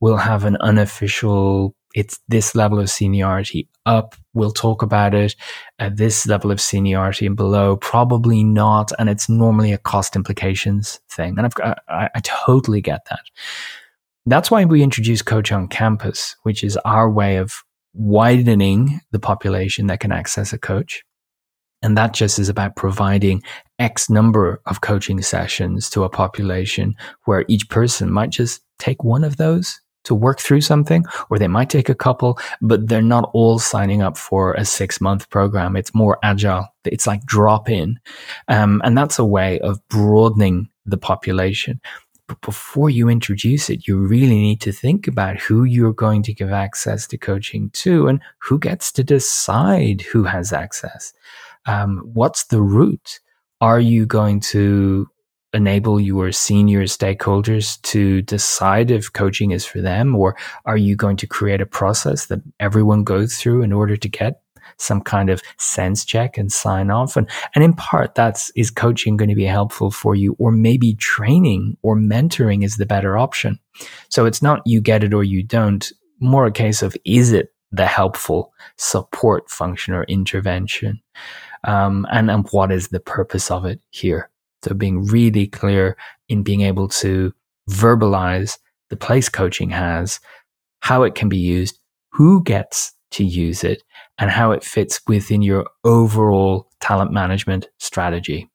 will 0.00 0.16
have 0.16 0.44
an 0.44 0.56
unofficial 0.60 1.74
it's 1.94 2.20
this 2.28 2.54
level 2.54 2.78
of 2.78 2.90
seniority 2.90 3.70
up. 3.86 4.14
We'll 4.34 4.52
talk 4.52 4.82
about 4.82 5.14
it 5.14 5.34
at 5.78 5.96
this 5.96 6.26
level 6.26 6.50
of 6.50 6.60
seniority 6.60 7.24
and 7.24 7.34
below. 7.34 7.76
Probably 7.76 8.44
not. 8.44 8.92
And 8.98 9.08
it's 9.08 9.30
normally 9.30 9.72
a 9.72 9.78
cost 9.78 10.14
implications 10.14 11.00
thing. 11.08 11.38
And 11.38 11.46
I've, 11.46 11.78
I, 11.88 12.10
I 12.14 12.20
totally 12.22 12.82
get 12.82 13.06
that. 13.08 13.22
That's 14.26 14.50
why 14.50 14.66
we 14.66 14.82
introduced 14.82 15.24
Coach 15.24 15.50
on 15.52 15.68
Campus, 15.68 16.36
which 16.42 16.62
is 16.62 16.76
our 16.84 17.10
way 17.10 17.36
of 17.36 17.64
widening 17.96 19.00
the 19.10 19.18
population 19.18 19.86
that 19.86 20.00
can 20.00 20.12
access 20.12 20.52
a 20.52 20.58
coach. 20.58 21.02
And 21.82 21.96
that 21.96 22.14
just 22.14 22.38
is 22.38 22.48
about 22.48 22.76
providing 22.76 23.42
X 23.78 24.08
number 24.08 24.60
of 24.66 24.80
coaching 24.80 25.20
sessions 25.22 25.90
to 25.90 26.04
a 26.04 26.08
population 26.08 26.94
where 27.24 27.44
each 27.48 27.68
person 27.68 28.10
might 28.10 28.30
just 28.30 28.62
take 28.78 29.04
one 29.04 29.24
of 29.24 29.36
those 29.36 29.80
to 30.04 30.14
work 30.14 30.38
through 30.38 30.60
something, 30.60 31.04
or 31.30 31.38
they 31.38 31.48
might 31.48 31.68
take 31.68 31.88
a 31.88 31.94
couple, 31.94 32.38
but 32.62 32.88
they're 32.88 33.02
not 33.02 33.28
all 33.34 33.58
signing 33.58 34.02
up 34.02 34.16
for 34.16 34.54
a 34.54 34.64
six 34.64 35.00
month 35.00 35.28
program. 35.30 35.76
It's 35.76 35.94
more 35.94 36.18
agile. 36.22 36.66
It's 36.84 37.08
like 37.08 37.24
drop 37.26 37.68
in. 37.68 37.98
Um, 38.46 38.80
and 38.84 38.96
that's 38.96 39.18
a 39.18 39.24
way 39.24 39.58
of 39.60 39.80
broadening 39.88 40.68
the 40.86 40.96
population. 40.96 41.80
But 42.28 42.40
before 42.40 42.90
you 42.90 43.08
introduce 43.08 43.70
it, 43.70 43.86
you 43.86 43.98
really 43.98 44.38
need 44.38 44.60
to 44.62 44.72
think 44.72 45.06
about 45.06 45.38
who 45.38 45.64
you're 45.64 45.92
going 45.92 46.22
to 46.24 46.34
give 46.34 46.50
access 46.50 47.06
to 47.08 47.18
coaching 47.18 47.70
to 47.70 48.08
and 48.08 48.20
who 48.38 48.58
gets 48.58 48.90
to 48.92 49.04
decide 49.04 50.02
who 50.02 50.24
has 50.24 50.52
access. 50.52 51.12
Um, 51.66 51.98
what's 52.14 52.44
the 52.46 52.60
route? 52.60 53.20
Are 53.60 53.80
you 53.80 54.06
going 54.06 54.40
to 54.40 55.08
enable 55.52 55.98
your 56.00 56.32
senior 56.32 56.82
stakeholders 56.82 57.80
to 57.82 58.22
decide 58.22 58.90
if 58.90 59.12
coaching 59.12 59.52
is 59.52 59.64
for 59.64 59.80
them 59.80 60.14
or 60.14 60.36
are 60.66 60.76
you 60.76 60.94
going 60.94 61.16
to 61.16 61.26
create 61.26 61.60
a 61.60 61.66
process 61.66 62.26
that 62.26 62.40
everyone 62.60 63.04
goes 63.04 63.36
through 63.36 63.62
in 63.62 63.72
order 63.72 63.96
to 63.96 64.08
get 64.08 64.42
some 64.78 65.00
kind 65.00 65.30
of 65.30 65.42
sense 65.58 66.04
check 66.04 66.36
and 66.38 66.52
sign 66.52 66.90
off. 66.90 67.16
And 67.16 67.28
and 67.54 67.64
in 67.64 67.72
part 67.72 68.14
that's 68.14 68.50
is 68.50 68.70
coaching 68.70 69.16
going 69.16 69.28
to 69.30 69.34
be 69.34 69.44
helpful 69.44 69.90
for 69.90 70.14
you 70.14 70.36
or 70.38 70.52
maybe 70.52 70.94
training 70.94 71.76
or 71.82 71.96
mentoring 71.96 72.64
is 72.64 72.76
the 72.76 72.86
better 72.86 73.16
option. 73.16 73.58
So 74.08 74.26
it's 74.26 74.42
not 74.42 74.62
you 74.66 74.80
get 74.80 75.04
it 75.04 75.14
or 75.14 75.24
you 75.24 75.42
don't 75.42 75.90
more 76.20 76.46
a 76.46 76.52
case 76.52 76.82
of 76.82 76.96
is 77.04 77.32
it 77.32 77.52
the 77.72 77.86
helpful 77.86 78.52
support 78.76 79.50
function 79.50 79.94
or 79.94 80.04
intervention? 80.04 81.00
Um, 81.64 82.06
and 82.10 82.30
and 82.30 82.46
what 82.50 82.70
is 82.70 82.88
the 82.88 83.00
purpose 83.00 83.50
of 83.50 83.64
it 83.64 83.80
here? 83.90 84.30
So 84.62 84.74
being 84.74 85.04
really 85.04 85.46
clear 85.46 85.96
in 86.28 86.42
being 86.42 86.62
able 86.62 86.88
to 86.88 87.32
verbalize 87.70 88.58
the 88.88 88.96
place 88.96 89.28
coaching 89.28 89.70
has, 89.70 90.20
how 90.80 91.02
it 91.02 91.14
can 91.14 91.28
be 91.28 91.38
used, 91.38 91.78
who 92.12 92.42
gets 92.42 92.92
to 93.12 93.24
use 93.24 93.64
it, 93.64 93.82
and 94.18 94.30
how 94.30 94.52
it 94.52 94.64
fits 94.64 95.00
within 95.06 95.42
your 95.42 95.66
overall 95.84 96.70
talent 96.80 97.12
management 97.12 97.68
strategy. 97.78 98.50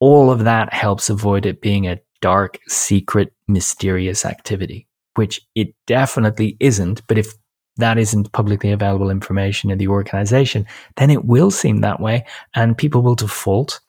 All 0.00 0.30
of 0.30 0.44
that 0.44 0.72
helps 0.72 1.08
avoid 1.08 1.46
it 1.46 1.60
being 1.60 1.86
a 1.86 2.00
dark, 2.20 2.58
secret, 2.68 3.32
mysterious 3.48 4.24
activity, 4.24 4.86
which 5.14 5.40
it 5.54 5.74
definitely 5.86 6.56
isn't. 6.60 7.06
But 7.06 7.18
if 7.18 7.34
that 7.78 7.98
isn't 7.98 8.32
publicly 8.32 8.72
available 8.72 9.10
information 9.10 9.70
in 9.70 9.78
the 9.78 9.88
organization, 9.88 10.66
then 10.96 11.10
it 11.10 11.24
will 11.24 11.50
seem 11.50 11.80
that 11.80 12.00
way 12.00 12.26
and 12.54 12.76
people 12.76 13.02
will 13.02 13.14
default 13.14 13.80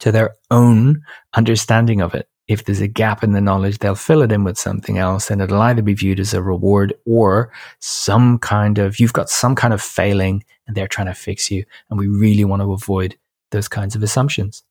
to 0.00 0.12
their 0.12 0.34
own 0.50 1.02
understanding 1.34 2.00
of 2.00 2.14
it. 2.14 2.28
If 2.52 2.64
there's 2.64 2.80
a 2.80 2.88
gap 2.88 3.24
in 3.24 3.32
the 3.32 3.40
knowledge, 3.40 3.78
they'll 3.78 3.94
fill 3.94 4.22
it 4.22 4.32
in 4.32 4.44
with 4.44 4.58
something 4.58 4.98
else 4.98 5.30
and 5.30 5.40
it'll 5.40 5.60
either 5.60 5.82
be 5.82 5.94
viewed 5.94 6.20
as 6.20 6.34
a 6.34 6.42
reward 6.42 6.94
or 7.06 7.52
some 7.80 8.38
kind 8.38 8.78
of, 8.78 9.00
you've 9.00 9.12
got 9.12 9.30
some 9.30 9.54
kind 9.54 9.74
of 9.74 9.80
failing 9.80 10.44
and 10.66 10.76
they're 10.76 10.88
trying 10.88 11.06
to 11.06 11.14
fix 11.14 11.50
you. 11.50 11.64
And 11.90 11.98
we 11.98 12.08
really 12.08 12.44
want 12.44 12.62
to 12.62 12.72
avoid 12.72 13.16
those 13.50 13.68
kinds 13.68 13.94
of 13.94 14.02
assumptions. 14.02 14.62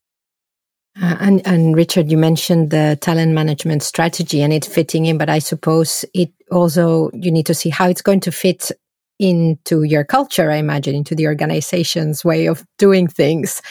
Uh, 1.02 1.16
and, 1.20 1.48
and 1.48 1.76
Richard, 1.76 2.12
you 2.12 2.18
mentioned 2.18 2.70
the 2.70 2.98
talent 3.02 3.32
management 3.32 3.82
strategy 3.82 4.42
and 4.42 4.52
it 4.52 4.66
fitting 4.66 5.06
in, 5.06 5.18
but 5.18 5.30
I 5.30 5.40
suppose 5.40 6.04
it 6.14 6.32
also, 6.52 7.10
you 7.14 7.32
need 7.32 7.46
to 7.46 7.54
see 7.54 7.70
how 7.70 7.88
it's 7.88 8.02
going 8.02 8.20
to 8.22 8.32
fit 8.32 8.72
into 9.22 9.84
your 9.84 10.04
culture, 10.04 10.50
I 10.50 10.56
imagine, 10.56 10.96
into 10.96 11.14
the 11.14 11.28
organization's 11.28 12.26
way 12.26 12.48
of 12.48 12.66
doing 12.80 13.08
things, 13.08 13.62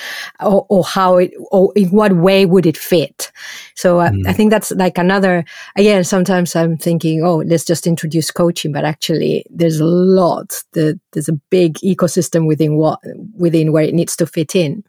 or, 0.41 0.65
or 0.69 0.85
how 0.85 1.17
it, 1.17 1.33
or 1.51 1.73
in 1.75 1.91
what 1.91 2.13
way 2.13 2.47
would 2.47 2.67
it 2.67 2.77
fit? 2.77 3.33
So 3.75 3.99
uh, 3.99 4.11
mm. 4.11 4.27
I 4.29 4.33
think 4.33 4.51
that's 4.51 4.71
like 4.71 4.97
another, 4.97 5.45
again, 5.77 6.05
sometimes 6.05 6.55
I'm 6.55 6.77
thinking, 6.77 7.25
oh, 7.25 7.39
let's 7.39 7.65
just 7.65 7.87
introduce 7.87 8.31
coaching, 8.31 8.71
but 8.71 8.85
actually 8.85 9.45
there's 9.51 9.81
a 9.81 9.85
lot, 9.85 10.63
the, 10.73 10.99
there's 11.13 11.29
a 11.29 11.41
big 11.51 11.75
ecosystem 11.79 12.47
within 12.47 12.77
what, 12.77 13.01
within 13.37 13.73
where 13.73 13.85
it 13.85 13.95
needs 13.95 14.15
to 14.17 14.27
fit 14.27 14.55
in. 14.55 14.85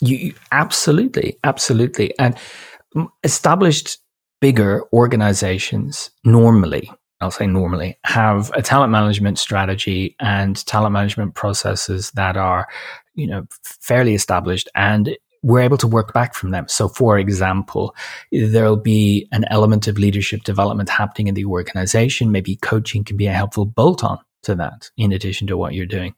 You 0.00 0.34
absolutely, 0.52 1.38
absolutely. 1.42 2.12
And 2.18 2.36
established 3.24 3.98
bigger 4.42 4.82
organizations 4.92 6.10
normally 6.22 6.90
I'll 7.20 7.30
say 7.30 7.46
normally, 7.46 7.98
have 8.04 8.50
a 8.54 8.62
talent 8.62 8.92
management 8.92 9.38
strategy 9.38 10.16
and 10.20 10.64
talent 10.66 10.92
management 10.92 11.34
processes 11.34 12.10
that 12.12 12.36
are, 12.36 12.68
you 13.14 13.26
know, 13.26 13.46
fairly 13.62 14.14
established 14.14 14.68
and 14.74 15.16
we're 15.42 15.60
able 15.60 15.78
to 15.78 15.86
work 15.86 16.12
back 16.12 16.34
from 16.34 16.50
them. 16.50 16.66
So, 16.68 16.88
for 16.88 17.18
example, 17.18 17.94
there'll 18.32 18.76
be 18.76 19.28
an 19.32 19.44
element 19.48 19.86
of 19.86 19.96
leadership 19.96 20.42
development 20.42 20.88
happening 20.88 21.28
in 21.28 21.34
the 21.34 21.44
organization. 21.44 22.32
Maybe 22.32 22.56
coaching 22.56 23.04
can 23.04 23.16
be 23.16 23.26
a 23.26 23.32
helpful 23.32 23.64
bolt 23.64 24.02
on 24.02 24.18
to 24.42 24.54
that, 24.56 24.90
in 24.96 25.12
addition 25.12 25.46
to 25.46 25.56
what 25.56 25.72
you're 25.74 25.86
doing. 25.86 26.14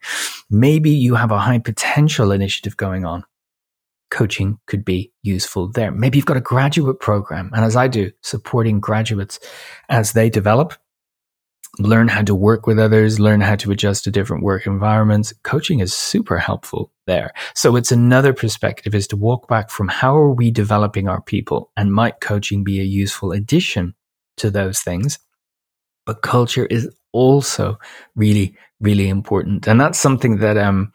Maybe 0.50 0.90
you 0.90 1.14
have 1.14 1.30
a 1.30 1.38
high 1.38 1.58
potential 1.58 2.32
initiative 2.32 2.76
going 2.76 3.04
on. 3.04 3.24
Coaching 4.10 4.58
could 4.66 4.84
be 4.84 5.12
useful 5.22 5.70
there. 5.70 5.90
Maybe 5.90 6.16
you've 6.16 6.24
got 6.24 6.38
a 6.38 6.40
graduate 6.40 6.98
program, 6.98 7.50
and 7.52 7.64
as 7.64 7.76
I 7.76 7.88
do, 7.88 8.10
supporting 8.22 8.80
graduates 8.80 9.38
as 9.90 10.12
they 10.12 10.30
develop 10.30 10.72
learn 11.78 12.08
how 12.08 12.22
to 12.22 12.34
work 12.34 12.66
with 12.66 12.78
others, 12.78 13.20
learn 13.20 13.40
how 13.40 13.56
to 13.56 13.70
adjust 13.70 14.04
to 14.04 14.10
different 14.10 14.42
work 14.42 14.66
environments. 14.66 15.32
Coaching 15.42 15.80
is 15.80 15.94
super 15.94 16.38
helpful 16.38 16.90
there. 17.06 17.32
So 17.54 17.76
it's 17.76 17.92
another 17.92 18.32
perspective 18.32 18.94
is 18.94 19.06
to 19.08 19.16
walk 19.16 19.48
back 19.48 19.70
from 19.70 19.88
how 19.88 20.16
are 20.16 20.32
we 20.32 20.50
developing 20.50 21.08
our 21.08 21.20
people 21.20 21.70
and 21.76 21.92
might 21.92 22.20
coaching 22.20 22.64
be 22.64 22.80
a 22.80 22.84
useful 22.84 23.32
addition 23.32 23.94
to 24.38 24.50
those 24.50 24.80
things? 24.80 25.18
But 26.04 26.22
culture 26.22 26.66
is 26.66 26.88
also 27.12 27.78
really, 28.16 28.56
really 28.80 29.08
important. 29.08 29.66
And 29.66 29.80
that's 29.80 29.98
something 29.98 30.38
that, 30.38 30.56
um, 30.56 30.92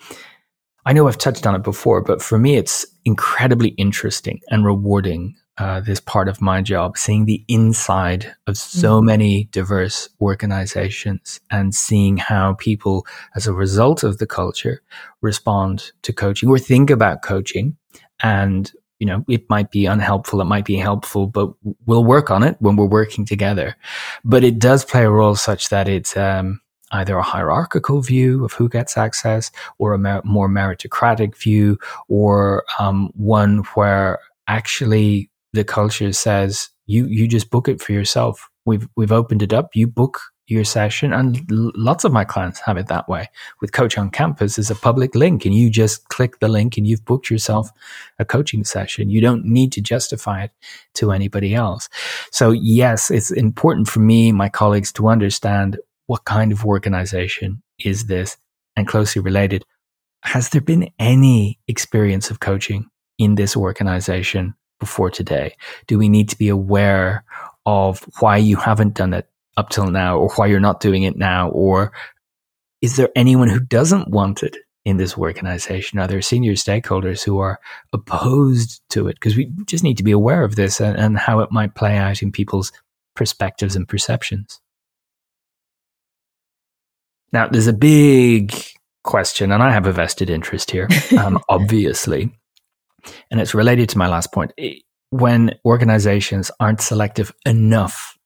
I 0.85 0.91
know 0.91 1.07
I've 1.07 1.17
touched 1.17 1.47
on 1.47 1.55
it 1.55 1.63
before, 1.63 2.01
but 2.01 2.21
for 2.21 2.37
me, 2.37 2.57
it's 2.57 2.85
incredibly 3.05 3.69
interesting 3.69 4.41
and 4.49 4.65
rewarding 4.65 5.35
uh, 5.57 5.79
this 5.81 5.99
part 5.99 6.27
of 6.27 6.41
my 6.41 6.61
job, 6.61 6.97
seeing 6.97 7.25
the 7.25 7.43
inside 7.47 8.35
of 8.47 8.57
so 8.57 8.97
mm-hmm. 8.97 9.05
many 9.05 9.43
diverse 9.45 10.09
organizations 10.19 11.39
and 11.51 11.75
seeing 11.75 12.17
how 12.17 12.53
people, 12.55 13.05
as 13.35 13.45
a 13.45 13.53
result 13.53 14.03
of 14.03 14.17
the 14.17 14.25
culture, 14.25 14.81
respond 15.21 15.91
to 16.01 16.11
coaching 16.11 16.49
or 16.49 16.57
think 16.57 16.89
about 16.89 17.21
coaching. 17.21 17.77
And, 18.23 18.71
you 18.97 19.05
know, 19.05 19.23
it 19.29 19.47
might 19.49 19.69
be 19.69 19.85
unhelpful, 19.85 20.41
it 20.41 20.45
might 20.45 20.65
be 20.65 20.77
helpful, 20.77 21.27
but 21.27 21.53
we'll 21.85 22.05
work 22.05 22.31
on 22.31 22.41
it 22.41 22.55
when 22.59 22.75
we're 22.75 22.85
working 22.85 23.25
together. 23.25 23.75
But 24.23 24.43
it 24.43 24.57
does 24.57 24.83
play 24.83 25.03
a 25.03 25.11
role 25.11 25.35
such 25.35 25.69
that 25.69 25.87
it's, 25.87 26.17
um, 26.17 26.61
either 26.91 27.17
a 27.17 27.23
hierarchical 27.23 28.01
view 28.01 28.45
of 28.45 28.53
who 28.53 28.69
gets 28.69 28.97
access 28.97 29.51
or 29.79 29.93
a 29.93 29.97
mer- 29.97 30.21
more 30.23 30.47
meritocratic 30.47 31.35
view 31.35 31.77
or 32.07 32.63
um, 32.79 33.11
one 33.15 33.59
where 33.73 34.19
actually 34.47 35.29
the 35.53 35.63
culture 35.63 36.11
says 36.13 36.69
you 36.85 37.05
you 37.05 37.27
just 37.27 37.49
book 37.49 37.67
it 37.67 37.81
for 37.81 37.93
yourself. 37.93 38.49
We've 38.65 38.87
we've 38.95 39.11
opened 39.11 39.41
it 39.41 39.53
up. 39.53 39.69
You 39.75 39.87
book 39.87 40.19
your 40.47 40.65
session, 40.65 41.13
and 41.13 41.39
l- 41.51 41.71
lots 41.75 42.03
of 42.03 42.11
my 42.11 42.25
clients 42.25 42.59
have 42.59 42.77
it 42.77 42.87
that 42.87 43.07
way. 43.07 43.29
With 43.61 43.71
Coach 43.71 43.97
on 43.97 44.09
Campus, 44.09 44.57
is 44.57 44.69
a 44.69 44.75
public 44.75 45.15
link, 45.15 45.45
and 45.45 45.55
you 45.55 45.69
just 45.69 46.09
click 46.09 46.39
the 46.39 46.49
link, 46.49 46.77
and 46.77 46.85
you've 46.85 47.05
booked 47.05 47.29
yourself 47.29 47.69
a 48.19 48.25
coaching 48.25 48.63
session. 48.63 49.09
You 49.09 49.21
don't 49.21 49.45
need 49.45 49.71
to 49.73 49.81
justify 49.81 50.43
it 50.43 50.51
to 50.95 51.11
anybody 51.11 51.55
else. 51.55 51.87
So 52.31 52.51
yes, 52.51 53.09
it's 53.09 53.31
important 53.31 53.87
for 53.87 53.99
me, 53.99 54.31
my 54.31 54.49
colleagues, 54.49 54.91
to 54.93 55.07
understand 55.07 55.79
what 56.07 56.25
kind 56.25 56.51
of 56.51 56.65
organization 56.65 57.61
is 57.79 58.05
this, 58.05 58.37
and 58.75 58.87
closely 58.87 59.21
related. 59.21 59.63
Has 60.23 60.49
there 60.49 60.61
been 60.61 60.89
any 60.99 61.59
experience 61.67 62.29
of 62.31 62.39
coaching 62.39 62.89
in 63.17 63.35
this 63.35 63.55
organization 63.55 64.55
before 64.83 65.09
today? 65.09 65.55
Do 65.87 65.97
we 65.97 66.09
need 66.09 66.29
to 66.29 66.37
be 66.37 66.49
aware 66.49 67.23
of 67.65 68.05
why 68.19 68.37
you 68.37 68.57
haven't 68.57 68.95
done 68.95 69.13
it 69.13 69.29
up 69.55 69.69
till 69.69 69.87
now 69.87 70.17
or 70.17 70.29
why 70.35 70.47
you're 70.47 70.59
not 70.59 70.81
doing 70.81 71.03
it 71.03 71.15
now? 71.15 71.49
Or 71.49 71.93
is 72.81 72.97
there 72.97 73.09
anyone 73.15 73.49
who 73.49 73.59
doesn't 73.59 74.09
want 74.09 74.43
it 74.43 74.57
in 74.83 74.97
this 74.97 75.17
organization? 75.17 75.99
Are 75.99 76.07
there 76.07 76.21
senior 76.21 76.53
stakeholders 76.53 77.23
who 77.23 77.39
are 77.39 77.59
opposed 77.93 78.81
to 78.89 79.07
it? 79.07 79.15
Because 79.15 79.37
we 79.37 79.51
just 79.65 79.83
need 79.83 79.97
to 79.97 80.03
be 80.03 80.11
aware 80.11 80.43
of 80.43 80.55
this 80.55 80.81
and, 80.81 80.97
and 80.97 81.17
how 81.17 81.39
it 81.39 81.51
might 81.51 81.75
play 81.75 81.97
out 81.97 82.21
in 82.21 82.31
people's 82.31 82.71
perspectives 83.15 83.75
and 83.75 83.87
perceptions. 83.87 84.59
Now, 87.31 87.47
there's 87.47 87.67
a 87.67 87.73
big 87.73 88.53
question, 89.03 89.51
and 89.51 89.63
I 89.63 89.71
have 89.71 89.87
a 89.87 89.91
vested 89.91 90.29
interest 90.29 90.71
here, 90.71 90.87
um, 91.17 91.39
obviously. 91.49 92.31
And 93.31 93.39
it's 93.39 93.53
related 93.53 93.89
to 93.89 93.97
my 93.97 94.07
last 94.07 94.31
point. 94.31 94.51
When 95.09 95.55
organizations 95.65 96.49
aren't 96.59 96.81
selective 96.81 97.33
enough 97.45 98.17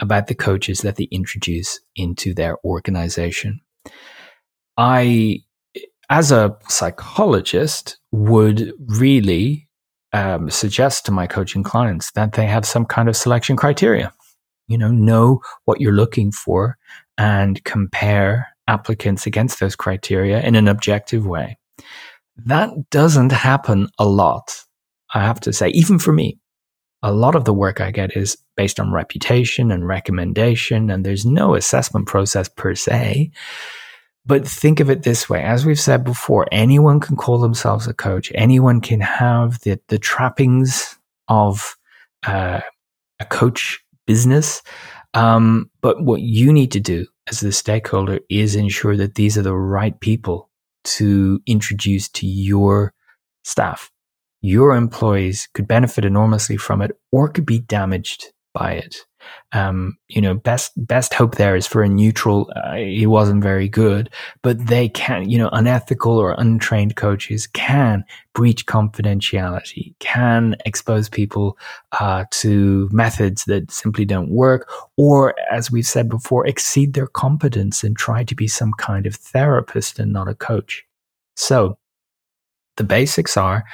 about 0.00 0.28
the 0.28 0.34
coaches 0.34 0.80
that 0.80 0.96
they 0.96 1.04
introduce 1.04 1.80
into 1.96 2.34
their 2.34 2.56
organization, 2.64 3.60
I, 4.76 5.40
as 6.08 6.30
a 6.30 6.56
psychologist, 6.68 7.98
would 8.12 8.72
really 8.86 9.68
um, 10.12 10.50
suggest 10.50 11.06
to 11.06 11.12
my 11.12 11.26
coaching 11.26 11.62
clients 11.62 12.12
that 12.12 12.32
they 12.32 12.46
have 12.46 12.64
some 12.64 12.86
kind 12.86 13.08
of 13.08 13.16
selection 13.16 13.56
criteria. 13.56 14.12
You 14.68 14.78
know, 14.78 14.90
know 14.90 15.40
what 15.64 15.80
you're 15.80 15.92
looking 15.92 16.30
for 16.30 16.78
and 17.16 17.62
compare 17.64 18.48
applicants 18.68 19.26
against 19.26 19.60
those 19.60 19.74
criteria 19.74 20.40
in 20.42 20.54
an 20.54 20.68
objective 20.68 21.26
way. 21.26 21.58
That 22.44 22.90
doesn't 22.90 23.32
happen 23.32 23.88
a 23.98 24.06
lot, 24.08 24.64
I 25.12 25.22
have 25.22 25.40
to 25.40 25.52
say, 25.52 25.68
even 25.70 25.98
for 25.98 26.12
me. 26.12 26.38
A 27.02 27.12
lot 27.12 27.34
of 27.34 27.44
the 27.44 27.54
work 27.54 27.80
I 27.80 27.90
get 27.90 28.16
is 28.16 28.36
based 28.56 28.80
on 28.80 28.92
reputation 28.92 29.70
and 29.70 29.86
recommendation, 29.86 30.90
and 30.90 31.04
there's 31.04 31.24
no 31.24 31.54
assessment 31.54 32.06
process 32.06 32.48
per 32.48 32.74
se. 32.74 33.30
But 34.26 34.46
think 34.46 34.80
of 34.80 34.90
it 34.90 35.04
this 35.04 35.28
way. 35.28 35.42
As 35.42 35.64
we've 35.64 35.80
said 35.80 36.04
before, 36.04 36.46
anyone 36.52 37.00
can 37.00 37.16
call 37.16 37.38
themselves 37.38 37.86
a 37.86 37.94
coach. 37.94 38.30
Anyone 38.34 38.80
can 38.80 39.00
have 39.00 39.60
the, 39.60 39.80
the 39.88 39.98
trappings 39.98 40.98
of 41.28 41.76
uh, 42.26 42.60
a 43.20 43.24
coach 43.24 43.80
business. 44.06 44.62
Um, 45.14 45.70
but 45.80 46.02
what 46.02 46.20
you 46.20 46.52
need 46.52 46.72
to 46.72 46.80
do 46.80 47.06
as 47.28 47.40
the 47.40 47.52
stakeholder 47.52 48.20
is 48.28 48.54
ensure 48.54 48.96
that 48.96 49.14
these 49.14 49.38
are 49.38 49.42
the 49.42 49.54
right 49.54 49.98
people 50.00 50.47
to 50.96 51.40
introduce 51.46 52.08
to 52.10 52.26
your 52.26 52.92
staff. 53.44 53.90
Your 54.40 54.74
employees 54.74 55.48
could 55.52 55.66
benefit 55.66 56.04
enormously 56.04 56.56
from 56.56 56.80
it 56.82 56.92
or 57.10 57.28
could 57.28 57.46
be 57.46 57.58
damaged 57.58 58.26
by 58.54 58.72
it. 58.72 58.96
Um, 59.52 59.96
you 60.08 60.20
know, 60.20 60.34
best 60.34 60.72
best 60.76 61.14
hope 61.14 61.36
there 61.36 61.56
is 61.56 61.66
for 61.66 61.82
a 61.82 61.88
neutral. 61.88 62.50
Uh, 62.54 62.76
wasn't 63.08 63.42
very 63.42 63.68
good, 63.68 64.10
but 64.42 64.66
they 64.66 64.88
can, 64.88 65.28
you 65.28 65.38
know, 65.38 65.48
unethical 65.52 66.18
or 66.18 66.34
untrained 66.38 66.96
coaches 66.96 67.46
can 67.46 68.04
breach 68.34 68.66
confidentiality, 68.66 69.94
can 69.98 70.56
expose 70.64 71.08
people 71.08 71.58
uh, 71.98 72.24
to 72.30 72.88
methods 72.92 73.44
that 73.44 73.70
simply 73.70 74.04
don't 74.04 74.30
work, 74.30 74.70
or 74.96 75.34
as 75.50 75.70
we've 75.70 75.86
said 75.86 76.08
before, 76.08 76.46
exceed 76.46 76.94
their 76.94 77.06
competence 77.06 77.82
and 77.82 77.96
try 77.96 78.22
to 78.24 78.34
be 78.34 78.46
some 78.46 78.72
kind 78.78 79.06
of 79.06 79.14
therapist 79.14 79.98
and 79.98 80.12
not 80.12 80.28
a 80.28 80.34
coach. 80.34 80.84
So, 81.36 81.78
the 82.76 82.84
basics 82.84 83.36
are 83.36 83.64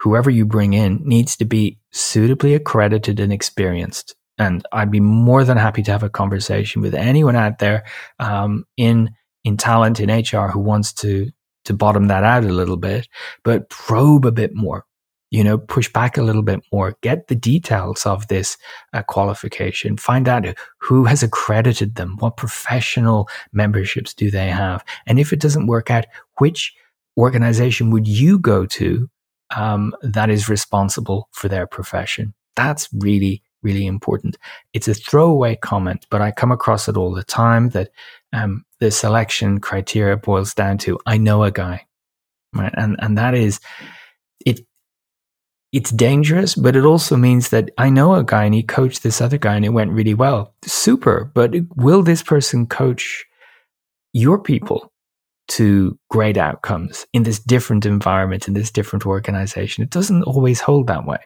whoever 0.00 0.30
you 0.30 0.44
bring 0.44 0.72
in 0.72 1.00
needs 1.04 1.36
to 1.36 1.44
be 1.44 1.78
suitably 1.92 2.54
accredited 2.54 3.20
and 3.20 3.32
experienced 3.32 4.14
and 4.40 4.66
I'd 4.72 4.90
be 4.90 5.00
more 5.00 5.44
than 5.44 5.58
happy 5.58 5.82
to 5.84 5.92
have 5.92 6.02
a 6.04 6.10
conversation 6.10 6.82
with 6.82 6.94
anyone 6.94 7.36
out 7.36 7.58
there 7.60 7.84
um, 8.18 8.64
in 8.76 9.10
in 9.44 9.56
talent 9.56 10.00
in 10.00 10.10
HR 10.10 10.48
who 10.50 10.60
wants 10.60 10.92
to 11.02 11.30
to 11.66 11.74
bottom 11.74 12.08
that 12.08 12.24
out 12.24 12.44
a 12.44 12.48
little 12.60 12.76
bit, 12.78 13.08
but 13.44 13.68
probe 13.70 14.26
a 14.26 14.32
bit 14.32 14.52
more. 14.54 14.84
you 15.30 15.44
know, 15.44 15.58
push 15.58 15.92
back 15.92 16.16
a 16.18 16.22
little 16.22 16.42
bit 16.42 16.60
more, 16.72 16.96
get 17.02 17.28
the 17.28 17.36
details 17.36 18.04
of 18.04 18.26
this 18.28 18.56
uh, 18.92 19.02
qualification, 19.02 19.96
find 19.96 20.28
out 20.28 20.44
who 20.80 21.04
has 21.04 21.22
accredited 21.22 21.94
them, 21.94 22.16
what 22.18 22.36
professional 22.36 23.28
memberships 23.52 24.12
do 24.12 24.30
they 24.30 24.48
have. 24.48 24.84
And 25.06 25.20
if 25.20 25.32
it 25.32 25.40
doesn't 25.40 25.68
work 25.68 25.90
out, 25.90 26.06
which 26.38 26.74
organization 27.16 27.90
would 27.90 28.08
you 28.08 28.38
go 28.38 28.66
to 28.66 29.08
um, 29.56 29.94
that 30.02 30.30
is 30.30 30.48
responsible 30.48 31.28
for 31.32 31.48
their 31.48 31.66
profession? 31.66 32.34
That's 32.56 32.88
really, 32.92 33.42
really 33.62 33.86
important. 33.86 34.36
It's 34.72 34.88
a 34.88 34.94
throwaway 34.94 35.56
comment, 35.56 36.06
but 36.10 36.22
I 36.22 36.30
come 36.30 36.52
across 36.52 36.88
it 36.88 36.96
all 36.96 37.12
the 37.12 37.24
time 37.24 37.70
that 37.70 37.90
um, 38.32 38.64
the 38.78 38.90
selection 38.90 39.60
criteria 39.60 40.16
boils 40.16 40.54
down 40.54 40.78
to 40.78 40.98
I 41.06 41.18
know 41.18 41.42
a 41.42 41.50
guy, 41.50 41.86
right? 42.54 42.72
And 42.76 42.96
and 43.00 43.18
that 43.18 43.34
is 43.34 43.60
it 44.44 44.60
it's 45.72 45.90
dangerous, 45.90 46.54
but 46.54 46.74
it 46.74 46.84
also 46.84 47.16
means 47.16 47.50
that 47.50 47.70
I 47.78 47.90
know 47.90 48.14
a 48.14 48.24
guy 48.24 48.44
and 48.44 48.54
he 48.54 48.62
coached 48.62 49.02
this 49.02 49.20
other 49.20 49.38
guy 49.38 49.54
and 49.54 49.64
it 49.64 49.70
went 49.70 49.92
really 49.92 50.14
well. 50.14 50.54
Super. 50.64 51.30
But 51.32 51.54
will 51.76 52.02
this 52.02 52.22
person 52.22 52.66
coach 52.66 53.24
your 54.12 54.38
people 54.42 54.92
to 55.48 55.96
great 56.10 56.36
outcomes 56.36 57.06
in 57.12 57.22
this 57.22 57.38
different 57.38 57.86
environment, 57.86 58.48
in 58.48 58.54
this 58.54 58.72
different 58.72 59.06
organization? 59.06 59.84
It 59.84 59.90
doesn't 59.90 60.24
always 60.24 60.60
hold 60.60 60.88
that 60.88 61.06
way. 61.06 61.18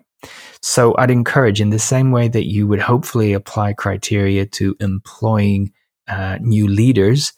So 0.62 0.94
I'd 0.98 1.10
encourage 1.10 1.60
in 1.60 1.70
the 1.70 1.78
same 1.78 2.10
way 2.10 2.28
that 2.28 2.46
you 2.46 2.66
would 2.66 2.80
hopefully 2.80 3.32
apply 3.32 3.74
criteria 3.74 4.46
to 4.46 4.76
employing 4.80 5.72
uh, 6.08 6.38
new 6.40 6.66
leaders. 6.66 7.32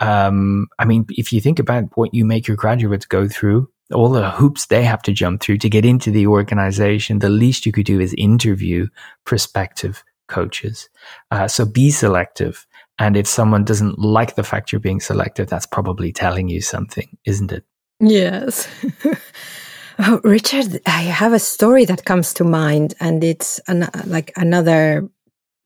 Um, 0.00 0.68
I 0.78 0.84
mean, 0.84 1.06
if 1.10 1.32
you 1.32 1.40
think 1.40 1.58
about 1.58 1.84
what 1.94 2.14
you 2.14 2.24
make 2.24 2.46
your 2.46 2.56
graduates 2.56 3.06
go 3.06 3.28
through, 3.28 3.68
all 3.94 4.08
the 4.08 4.30
hoops 4.30 4.66
they 4.66 4.82
have 4.82 5.02
to 5.02 5.12
jump 5.12 5.40
through 5.40 5.58
to 5.58 5.68
get 5.68 5.84
into 5.84 6.10
the 6.10 6.26
organization, 6.26 7.20
the 7.20 7.28
least 7.28 7.66
you 7.66 7.72
could 7.72 7.86
do 7.86 8.00
is 8.00 8.14
interview 8.18 8.88
prospective 9.24 10.02
coaches. 10.28 10.88
Uh, 11.30 11.46
so 11.46 11.64
be 11.64 11.90
selective. 11.90 12.66
And 12.98 13.16
if 13.16 13.26
someone 13.26 13.64
doesn't 13.64 13.98
like 13.98 14.34
the 14.34 14.42
fact 14.42 14.72
you're 14.72 14.80
being 14.80 15.00
selective, 15.00 15.48
that's 15.48 15.66
probably 15.66 16.12
telling 16.12 16.48
you 16.48 16.60
something, 16.60 17.16
isn't 17.26 17.52
it? 17.52 17.64
Yes. 18.00 18.68
oh, 19.98 20.20
Richard, 20.24 20.80
I 20.86 21.02
have 21.02 21.32
a 21.32 21.38
story 21.38 21.84
that 21.84 22.04
comes 22.04 22.34
to 22.34 22.44
mind, 22.44 22.94
and 23.00 23.22
it's 23.22 23.58
an, 23.68 23.88
like 24.06 24.32
another 24.36 25.08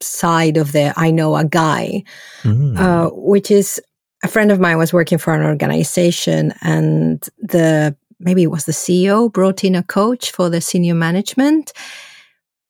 side 0.00 0.56
of 0.56 0.72
the 0.72 0.92
I 0.96 1.10
know 1.10 1.36
a 1.36 1.44
guy, 1.44 2.04
mm. 2.42 2.78
uh, 2.78 3.10
which 3.14 3.50
is 3.50 3.80
a 4.22 4.28
friend 4.28 4.50
of 4.50 4.60
mine 4.60 4.78
was 4.78 4.92
working 4.92 5.18
for 5.18 5.34
an 5.34 5.42
organization, 5.42 6.54
and 6.62 7.26
the 7.38 7.96
maybe 8.18 8.42
it 8.42 8.50
was 8.50 8.64
the 8.64 8.72
CEO 8.72 9.32
brought 9.32 9.64
in 9.64 9.74
a 9.74 9.82
coach 9.82 10.30
for 10.30 10.50
the 10.50 10.60
senior 10.60 10.94
management. 10.94 11.72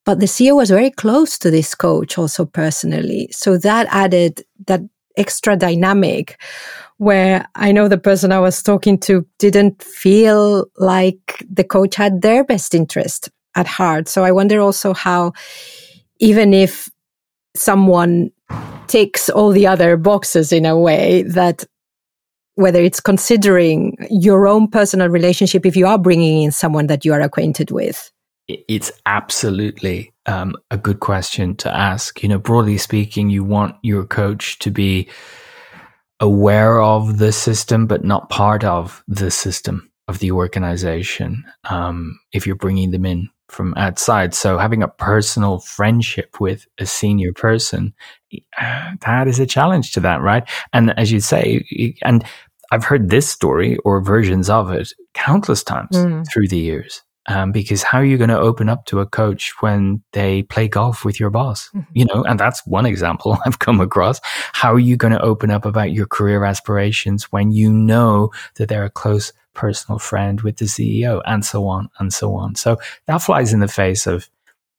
But 0.06 0.18
the 0.18 0.26
CEO 0.26 0.56
was 0.56 0.70
very 0.70 0.90
close 0.90 1.38
to 1.38 1.50
this 1.50 1.74
coach 1.74 2.16
also 2.16 2.46
personally. 2.46 3.28
So 3.32 3.58
that 3.58 3.86
added 3.90 4.44
that 4.66 4.80
extra 5.16 5.56
dynamic 5.56 6.40
where 6.98 7.46
I 7.54 7.72
know 7.72 7.88
the 7.88 7.98
person 7.98 8.30
I 8.30 8.40
was 8.40 8.62
talking 8.62 8.98
to 9.00 9.26
didn't 9.38 9.82
feel 9.82 10.66
like 10.76 11.44
the 11.50 11.64
coach 11.64 11.96
had 11.96 12.20
their 12.20 12.44
best 12.44 12.74
interest 12.74 13.30
at 13.54 13.66
heart. 13.66 14.08
So 14.08 14.22
I 14.22 14.32
wonder 14.32 14.60
also 14.60 14.92
how, 14.92 15.32
even 16.18 16.52
if 16.52 16.90
someone 17.56 18.30
ticks 18.86 19.28
all 19.28 19.50
the 19.50 19.66
other 19.66 19.96
boxes 19.96 20.52
in 20.52 20.66
a 20.66 20.78
way 20.78 21.22
that 21.22 21.64
whether 22.56 22.82
it's 22.82 23.00
considering 23.00 23.96
your 24.10 24.46
own 24.46 24.68
personal 24.68 25.08
relationship 25.08 25.64
if 25.64 25.76
you 25.76 25.86
are 25.86 25.98
bringing 25.98 26.42
in 26.42 26.50
someone 26.50 26.86
that 26.88 27.04
you 27.04 27.12
are 27.12 27.20
acquainted 27.20 27.70
with 27.70 28.10
it's 28.48 28.90
absolutely 29.06 30.12
um, 30.30 30.54
a 30.70 30.78
good 30.78 31.00
question 31.00 31.56
to 31.56 31.74
ask 31.74 32.22
you 32.22 32.28
know 32.28 32.38
broadly 32.38 32.78
speaking 32.78 33.30
you 33.30 33.44
want 33.44 33.76
your 33.82 34.04
coach 34.04 34.58
to 34.60 34.70
be 34.70 35.08
aware 36.20 36.80
of 36.80 37.18
the 37.18 37.32
system 37.32 37.86
but 37.86 38.04
not 38.04 38.30
part 38.30 38.64
of 38.64 39.02
the 39.08 39.30
system 39.30 39.90
of 40.08 40.18
the 40.18 40.32
organization 40.32 41.44
um, 41.64 42.18
if 42.32 42.46
you're 42.46 42.56
bringing 42.56 42.90
them 42.90 43.06
in 43.06 43.28
from 43.50 43.74
outside. 43.76 44.34
So 44.34 44.58
having 44.58 44.82
a 44.82 44.88
personal 44.88 45.58
friendship 45.58 46.40
with 46.40 46.66
a 46.78 46.86
senior 46.86 47.32
person, 47.32 47.94
that 49.04 49.26
is 49.26 49.38
a 49.40 49.46
challenge 49.46 49.92
to 49.92 50.00
that, 50.00 50.20
right? 50.20 50.48
And 50.72 50.98
as 50.98 51.12
you 51.12 51.20
say, 51.20 51.64
and 52.02 52.24
I've 52.70 52.84
heard 52.84 53.10
this 53.10 53.28
story 53.28 53.76
or 53.78 54.00
versions 54.00 54.48
of 54.48 54.70
it 54.70 54.92
countless 55.14 55.64
times 55.64 55.96
mm. 55.96 56.24
through 56.30 56.48
the 56.48 56.58
years. 56.58 57.02
Um, 57.28 57.52
because 57.52 57.82
how 57.82 57.98
are 57.98 58.04
you 58.04 58.16
going 58.16 58.30
to 58.30 58.38
open 58.38 58.68
up 58.68 58.86
to 58.86 59.00
a 59.00 59.06
coach 59.06 59.52
when 59.60 60.02
they 60.12 60.42
play 60.44 60.68
golf 60.68 61.04
with 61.04 61.20
your 61.20 61.30
boss? 61.30 61.68
Mm-hmm. 61.68 61.92
You 61.92 62.04
know, 62.06 62.24
and 62.24 62.40
that's 62.40 62.66
one 62.66 62.86
example 62.86 63.38
I've 63.46 63.58
come 63.58 63.80
across. 63.80 64.20
How 64.52 64.72
are 64.72 64.78
you 64.78 64.96
going 64.96 65.12
to 65.12 65.20
open 65.20 65.50
up 65.50 65.64
about 65.64 65.92
your 65.92 66.06
career 66.06 66.44
aspirations 66.44 67.24
when 67.24 67.52
you 67.52 67.72
know 67.72 68.30
that 68.56 68.68
they're 68.68 68.84
a 68.84 68.90
close 68.90 69.32
personal 69.54 69.98
friend 69.98 70.40
with 70.40 70.56
the 70.56 70.64
CEO, 70.64 71.20
and 71.26 71.44
so 71.44 71.66
on 71.66 71.88
and 71.98 72.12
so 72.12 72.34
on. 72.34 72.54
So 72.54 72.78
that 73.06 73.18
flies 73.18 73.52
in 73.52 73.60
the 73.60 73.68
face 73.68 74.06
of 74.06 74.28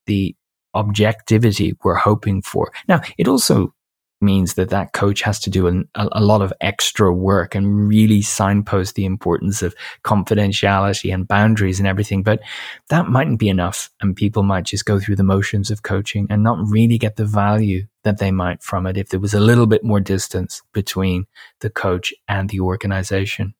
the 0.05 0.35
objectivity 0.73 1.77
we're 1.83 1.95
hoping 1.95 2.41
for. 2.41 2.71
Now, 2.87 3.01
it 3.17 3.27
also 3.27 3.73
means 4.21 4.53
that 4.55 4.69
that 4.69 4.93
coach 4.93 5.21
has 5.21 5.39
to 5.39 5.49
do 5.49 5.67
an, 5.67 5.87
a, 5.95 6.07
a, 6.13 6.21
lot 6.21 6.41
of 6.41 6.53
extra 6.61 7.13
work 7.13 7.55
and 7.55 7.87
really 7.87 8.21
signpost 8.21 8.95
the 8.95 9.05
importance 9.05 9.61
of 9.61 9.75
confidentiality 10.03 11.13
and 11.13 11.27
boundaries 11.27 11.79
and 11.79 11.87
everything. 11.87 12.23
But 12.23 12.41
that 12.89 13.07
mightn't 13.07 13.39
be 13.39 13.49
enough. 13.49 13.89
And 14.01 14.15
people 14.15 14.43
might 14.43 14.65
just 14.65 14.85
go 14.85 14.99
through 14.99 15.15
the 15.15 15.23
motions 15.23 15.71
of 15.71 15.83
coaching 15.83 16.27
and 16.29 16.43
not 16.43 16.57
really 16.67 16.97
get 16.97 17.15
the 17.15 17.25
value 17.25 17.87
that 18.03 18.17
they 18.17 18.31
might 18.31 18.63
from 18.63 18.85
it 18.85 18.97
if 18.97 19.09
there 19.09 19.19
was 19.19 19.33
a 19.33 19.39
little 19.39 19.67
bit 19.67 19.83
more 19.83 19.99
distance 19.99 20.61
between 20.73 21.25
the 21.59 21.69
coach 21.69 22.13
and 22.27 22.49
the 22.49 22.59
organization. 22.59 23.53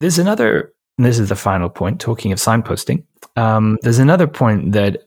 There's 0.00 0.18
another, 0.18 0.72
this 0.96 1.18
is 1.18 1.28
the 1.28 1.36
final 1.36 1.68
point, 1.68 2.00
talking 2.00 2.32
of 2.32 2.38
signposting. 2.38 3.04
Um, 3.36 3.78
there's 3.82 3.98
another 3.98 4.26
point 4.26 4.72
that 4.72 5.02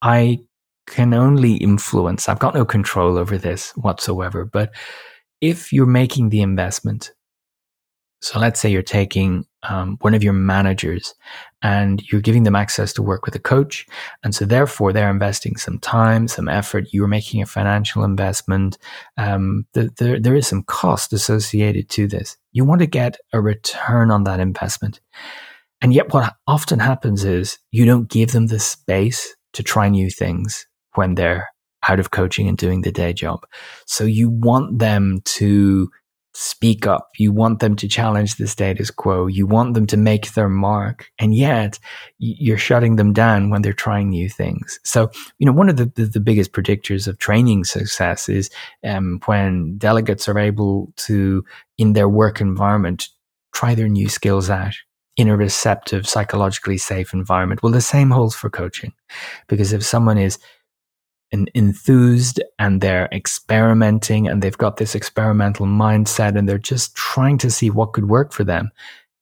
I 0.00 0.40
can 0.86 1.14
only 1.14 1.54
influence. 1.54 2.28
I've 2.28 2.38
got 2.38 2.54
no 2.54 2.64
control 2.64 3.16
over 3.18 3.38
this 3.38 3.70
whatsoever. 3.76 4.44
But 4.44 4.74
if 5.40 5.72
you're 5.72 5.86
making 5.86 6.28
the 6.28 6.42
investment, 6.42 7.12
so 8.20 8.38
let's 8.38 8.60
say 8.60 8.70
you're 8.70 8.82
taking 8.82 9.44
um, 9.64 9.96
one 10.00 10.14
of 10.14 10.22
your 10.22 10.32
managers 10.32 11.14
and 11.60 12.02
you're 12.10 12.20
giving 12.20 12.44
them 12.44 12.54
access 12.54 12.92
to 12.92 13.02
work 13.02 13.24
with 13.24 13.34
a 13.34 13.40
coach. 13.40 13.84
And 14.22 14.32
so 14.32 14.44
therefore 14.44 14.92
they're 14.92 15.10
investing 15.10 15.56
some 15.56 15.80
time, 15.80 16.28
some 16.28 16.48
effort. 16.48 16.92
You're 16.92 17.08
making 17.08 17.42
a 17.42 17.46
financial 17.46 18.04
investment. 18.04 18.78
Um, 19.16 19.66
the, 19.72 19.90
the, 19.96 20.20
there 20.20 20.36
is 20.36 20.46
some 20.46 20.62
cost 20.62 21.12
associated 21.12 21.88
to 21.90 22.06
this. 22.06 22.36
You 22.52 22.64
want 22.64 22.80
to 22.80 22.86
get 22.86 23.18
a 23.32 23.40
return 23.40 24.12
on 24.12 24.22
that 24.24 24.38
investment. 24.38 25.00
And 25.80 25.92
yet 25.92 26.12
what 26.12 26.34
often 26.46 26.78
happens 26.78 27.24
is 27.24 27.58
you 27.72 27.84
don't 27.84 28.08
give 28.08 28.30
them 28.30 28.46
the 28.46 28.60
space 28.60 29.34
to 29.54 29.64
try 29.64 29.88
new 29.88 30.10
things 30.10 30.66
when 30.94 31.14
they're 31.14 31.48
out 31.88 31.98
of 31.98 32.10
coaching 32.10 32.48
and 32.48 32.56
doing 32.56 32.82
the 32.82 32.92
day 32.92 33.12
job. 33.12 33.44
So 33.86 34.04
you 34.04 34.30
want 34.30 34.78
them 34.78 35.20
to 35.24 35.90
speak 36.34 36.86
up. 36.86 37.10
You 37.18 37.30
want 37.30 37.60
them 37.60 37.76
to 37.76 37.88
challenge 37.88 38.36
the 38.36 38.46
status 38.46 38.90
quo. 38.90 39.26
You 39.26 39.46
want 39.46 39.74
them 39.74 39.86
to 39.88 39.96
make 39.96 40.32
their 40.32 40.48
mark. 40.48 41.10
And 41.18 41.34
yet 41.34 41.78
you're 42.18 42.58
shutting 42.58 42.96
them 42.96 43.12
down 43.12 43.50
when 43.50 43.62
they're 43.62 43.72
trying 43.72 44.10
new 44.10 44.30
things. 44.30 44.80
So, 44.82 45.10
you 45.38 45.46
know, 45.46 45.52
one 45.52 45.68
of 45.68 45.76
the, 45.76 45.92
the, 45.94 46.06
the 46.06 46.20
biggest 46.20 46.52
predictors 46.52 47.06
of 47.06 47.18
training 47.18 47.64
success 47.64 48.28
is 48.28 48.48
um, 48.82 49.20
when 49.26 49.76
delegates 49.76 50.28
are 50.28 50.38
able 50.38 50.92
to, 50.98 51.44
in 51.76 51.92
their 51.92 52.08
work 52.08 52.40
environment, 52.40 53.08
try 53.52 53.74
their 53.74 53.88
new 53.88 54.08
skills 54.08 54.48
out 54.48 54.74
in 55.18 55.28
a 55.28 55.36
receptive, 55.36 56.08
psychologically 56.08 56.78
safe 56.78 57.12
environment. 57.12 57.62
Well, 57.62 57.72
the 57.72 57.82
same 57.82 58.10
holds 58.10 58.34
for 58.34 58.48
coaching. 58.48 58.94
Because 59.48 59.74
if 59.74 59.84
someone 59.84 60.16
is 60.16 60.38
and 61.32 61.50
enthused 61.54 62.42
and 62.58 62.80
they're 62.80 63.08
experimenting 63.12 64.28
and 64.28 64.42
they've 64.42 64.58
got 64.58 64.76
this 64.76 64.94
experimental 64.94 65.66
mindset 65.66 66.36
and 66.36 66.48
they're 66.48 66.58
just 66.58 66.94
trying 66.94 67.38
to 67.38 67.50
see 67.50 67.70
what 67.70 67.92
could 67.92 68.08
work 68.08 68.32
for 68.32 68.44
them. 68.44 68.70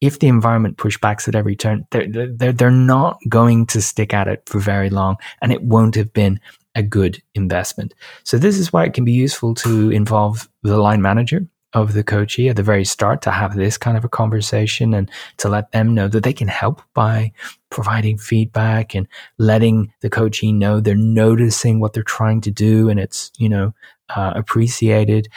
If 0.00 0.18
the 0.18 0.28
environment 0.28 0.78
pushbacks 0.78 1.28
at 1.28 1.34
every 1.34 1.54
turn, 1.54 1.86
they're, 1.90 2.08
they're, 2.08 2.52
they're 2.52 2.70
not 2.70 3.18
going 3.28 3.66
to 3.66 3.82
stick 3.82 4.14
at 4.14 4.28
it 4.28 4.42
for 4.46 4.58
very 4.58 4.90
long 4.90 5.16
and 5.42 5.52
it 5.52 5.62
won't 5.62 5.94
have 5.94 6.12
been 6.12 6.40
a 6.74 6.82
good 6.82 7.22
investment. 7.34 7.94
So 8.24 8.38
this 8.38 8.58
is 8.58 8.72
why 8.72 8.84
it 8.84 8.94
can 8.94 9.04
be 9.04 9.12
useful 9.12 9.54
to 9.56 9.90
involve 9.90 10.48
the 10.62 10.78
line 10.78 11.02
manager 11.02 11.46
of 11.72 11.92
the 11.92 12.02
coachee 12.02 12.48
at 12.48 12.56
the 12.56 12.62
very 12.62 12.84
start 12.84 13.22
to 13.22 13.30
have 13.30 13.54
this 13.54 13.78
kind 13.78 13.96
of 13.96 14.04
a 14.04 14.08
conversation 14.08 14.92
and 14.92 15.10
to 15.36 15.48
let 15.48 15.70
them 15.72 15.94
know 15.94 16.08
that 16.08 16.24
they 16.24 16.32
can 16.32 16.48
help 16.48 16.82
by 16.94 17.32
providing 17.70 18.18
feedback 18.18 18.94
and 18.94 19.06
letting 19.38 19.92
the 20.00 20.10
coachee 20.10 20.52
know 20.52 20.80
they're 20.80 20.96
noticing 20.96 21.78
what 21.78 21.92
they're 21.92 22.02
trying 22.02 22.40
to 22.40 22.50
do 22.50 22.88
and 22.88 22.98
it's 22.98 23.30
you 23.38 23.48
know 23.48 23.72
uh, 24.16 24.32
appreciated. 24.34 25.28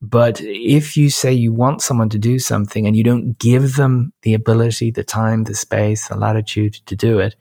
But 0.00 0.40
if 0.40 0.96
you 0.96 1.10
say 1.10 1.32
you 1.32 1.52
want 1.52 1.82
someone 1.82 2.08
to 2.10 2.18
do 2.18 2.38
something 2.38 2.86
and 2.86 2.96
you 2.96 3.04
don't 3.04 3.38
give 3.38 3.76
them 3.76 4.12
the 4.22 4.34
ability, 4.34 4.90
the 4.90 5.04
time, 5.04 5.44
the 5.44 5.54
space, 5.54 6.08
the 6.08 6.16
latitude 6.16 6.74
to 6.86 6.96
do 6.96 7.18
it, 7.18 7.36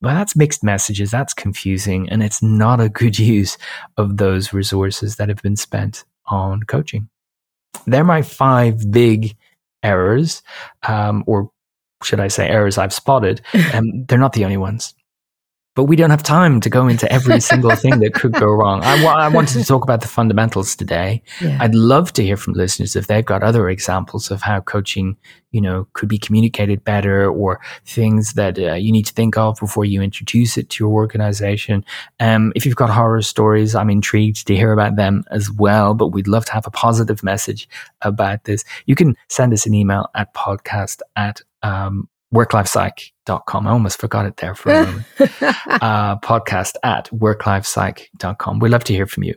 well, 0.00 0.14
that's 0.14 0.36
mixed 0.36 0.62
messages. 0.62 1.10
That's 1.10 1.34
confusing. 1.34 2.08
And 2.08 2.22
it's 2.22 2.42
not 2.42 2.80
a 2.80 2.88
good 2.88 3.18
use 3.36 3.58
of 3.96 4.16
those 4.16 4.52
resources 4.52 5.16
that 5.16 5.28
have 5.28 5.42
been 5.42 5.56
spent 5.56 6.04
on 6.26 6.62
coaching. 6.62 7.08
They're 7.86 8.04
my 8.04 8.22
five 8.22 8.90
big 8.90 9.36
errors, 9.82 10.42
um, 10.86 11.24
or 11.26 11.50
should 12.02 12.20
I 12.20 12.28
say 12.28 12.48
errors 12.48 12.78
I've 12.78 12.92
spotted. 12.92 13.40
And 13.54 14.06
they're 14.08 14.18
not 14.18 14.32
the 14.32 14.44
only 14.44 14.56
ones 14.56 14.94
but 15.78 15.84
we 15.84 15.94
don't 15.94 16.10
have 16.10 16.24
time 16.24 16.60
to 16.60 16.68
go 16.68 16.88
into 16.88 17.10
every 17.12 17.40
single 17.40 17.70
thing 17.76 18.00
that 18.00 18.12
could 18.12 18.32
go 18.32 18.46
wrong. 18.46 18.82
I, 18.82 19.00
I 19.04 19.28
wanted 19.28 19.60
to 19.60 19.64
talk 19.64 19.84
about 19.84 20.00
the 20.00 20.08
fundamentals 20.08 20.74
today. 20.74 21.22
Yeah. 21.40 21.56
I'd 21.60 21.76
love 21.76 22.12
to 22.14 22.24
hear 22.24 22.36
from 22.36 22.54
listeners 22.54 22.96
if 22.96 23.06
they've 23.06 23.24
got 23.24 23.44
other 23.44 23.68
examples 23.68 24.32
of 24.32 24.42
how 24.42 24.58
coaching, 24.58 25.16
you 25.52 25.60
know, 25.60 25.86
could 25.92 26.08
be 26.08 26.18
communicated 26.18 26.82
better 26.82 27.30
or 27.30 27.60
things 27.86 28.32
that 28.32 28.58
uh, 28.58 28.74
you 28.74 28.90
need 28.90 29.06
to 29.06 29.12
think 29.12 29.38
of 29.38 29.56
before 29.60 29.84
you 29.84 30.02
introduce 30.02 30.58
it 30.58 30.68
to 30.70 30.82
your 30.82 30.92
organization. 30.92 31.84
Um, 32.18 32.52
if 32.56 32.66
you've 32.66 32.74
got 32.74 32.90
horror 32.90 33.22
stories, 33.22 33.76
I'm 33.76 33.88
intrigued 33.88 34.48
to 34.48 34.56
hear 34.56 34.72
about 34.72 34.96
them 34.96 35.22
as 35.30 35.48
well, 35.48 35.94
but 35.94 36.08
we'd 36.08 36.26
love 36.26 36.44
to 36.46 36.52
have 36.54 36.66
a 36.66 36.72
positive 36.72 37.22
message 37.22 37.68
about 38.02 38.42
this. 38.42 38.64
You 38.86 38.96
can 38.96 39.16
send 39.28 39.52
us 39.52 39.64
an 39.64 39.74
email 39.74 40.10
at 40.16 40.34
podcast 40.34 41.02
at 41.14 41.40
um, 41.62 42.08
worklifepsych.com. 42.34 43.17
I 43.28 43.70
almost 43.70 44.00
forgot 44.00 44.26
it 44.26 44.36
there 44.38 44.54
for 44.54 44.72
a 44.72 44.86
moment. 44.86 45.06
uh, 45.82 46.18
podcast 46.20 46.74
at 46.82 47.10
worklifepsych.com. 47.10 48.58
We'd 48.58 48.70
love 48.70 48.84
to 48.84 48.94
hear 48.94 49.06
from 49.06 49.24
you. 49.24 49.34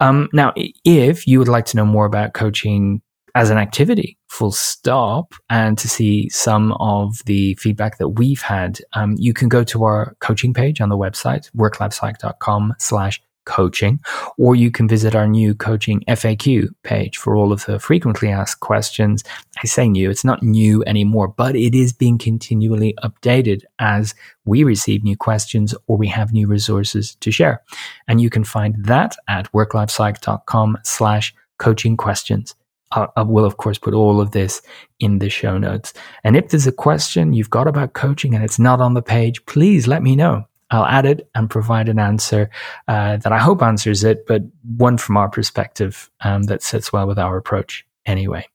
Um, 0.00 0.28
now, 0.32 0.52
if 0.56 1.26
you 1.26 1.38
would 1.38 1.48
like 1.48 1.64
to 1.66 1.76
know 1.76 1.84
more 1.84 2.06
about 2.06 2.34
coaching 2.34 3.02
as 3.34 3.50
an 3.50 3.58
activity, 3.58 4.16
full 4.28 4.52
stop, 4.52 5.34
and 5.50 5.76
to 5.78 5.88
see 5.88 6.28
some 6.28 6.72
of 6.78 7.18
the 7.26 7.54
feedback 7.56 7.98
that 7.98 8.10
we've 8.10 8.42
had, 8.42 8.78
um, 8.92 9.16
you 9.18 9.34
can 9.34 9.48
go 9.48 9.64
to 9.64 9.84
our 9.84 10.16
coaching 10.20 10.54
page 10.54 10.80
on 10.80 10.88
the 10.88 10.96
website, 10.96 11.50
worklifepsych.com 11.52 12.74
slash 12.78 13.20
coaching, 13.44 14.00
or 14.38 14.54
you 14.56 14.70
can 14.70 14.88
visit 14.88 15.14
our 15.14 15.26
new 15.26 15.54
coaching 15.54 16.02
FAQ 16.08 16.68
page 16.82 17.16
for 17.16 17.36
all 17.36 17.52
of 17.52 17.64
the 17.66 17.78
frequently 17.78 18.28
asked 18.28 18.60
questions. 18.60 19.24
I 19.62 19.66
say 19.66 19.88
new, 19.88 20.10
it's 20.10 20.24
not 20.24 20.42
new 20.42 20.82
anymore, 20.86 21.28
but 21.28 21.56
it 21.56 21.74
is 21.74 21.92
being 21.92 22.18
continually 22.18 22.94
updated 23.02 23.62
as 23.78 24.14
we 24.44 24.64
receive 24.64 25.04
new 25.04 25.16
questions 25.16 25.74
or 25.86 25.96
we 25.96 26.08
have 26.08 26.32
new 26.32 26.46
resources 26.46 27.14
to 27.16 27.30
share. 27.30 27.62
And 28.08 28.20
you 28.20 28.30
can 28.30 28.44
find 28.44 28.74
that 28.84 29.16
at 29.28 29.50
worklifepsych.com 29.52 30.78
slash 30.84 31.34
coaching 31.58 31.96
questions. 31.96 32.54
Uh, 32.94 33.00
uh, 33.00 33.06
I 33.16 33.22
will, 33.22 33.44
of 33.44 33.56
course, 33.56 33.78
put 33.78 33.94
all 33.94 34.20
of 34.20 34.30
this 34.30 34.62
in 35.00 35.18
the 35.18 35.28
show 35.28 35.58
notes. 35.58 35.92
And 36.22 36.36
if 36.36 36.48
there's 36.48 36.66
a 36.66 36.72
question 36.72 37.32
you've 37.32 37.50
got 37.50 37.66
about 37.66 37.92
coaching 37.92 38.34
and 38.34 38.44
it's 38.44 38.58
not 38.58 38.80
on 38.80 38.94
the 38.94 39.02
page, 39.02 39.44
please 39.46 39.86
let 39.86 40.02
me 40.02 40.16
know. 40.16 40.46
I'll 40.70 40.86
add 40.86 41.06
it 41.06 41.28
and 41.34 41.50
provide 41.50 41.88
an 41.88 41.98
answer 41.98 42.50
uh, 42.88 43.16
that 43.18 43.32
I 43.32 43.38
hope 43.38 43.62
answers 43.62 44.04
it, 44.04 44.26
but 44.26 44.42
one 44.76 44.98
from 44.98 45.16
our 45.16 45.28
perspective 45.28 46.10
um, 46.20 46.44
that 46.44 46.62
sits 46.62 46.92
well 46.92 47.06
with 47.06 47.18
our 47.18 47.36
approach 47.36 47.86
anyway. 48.06 48.46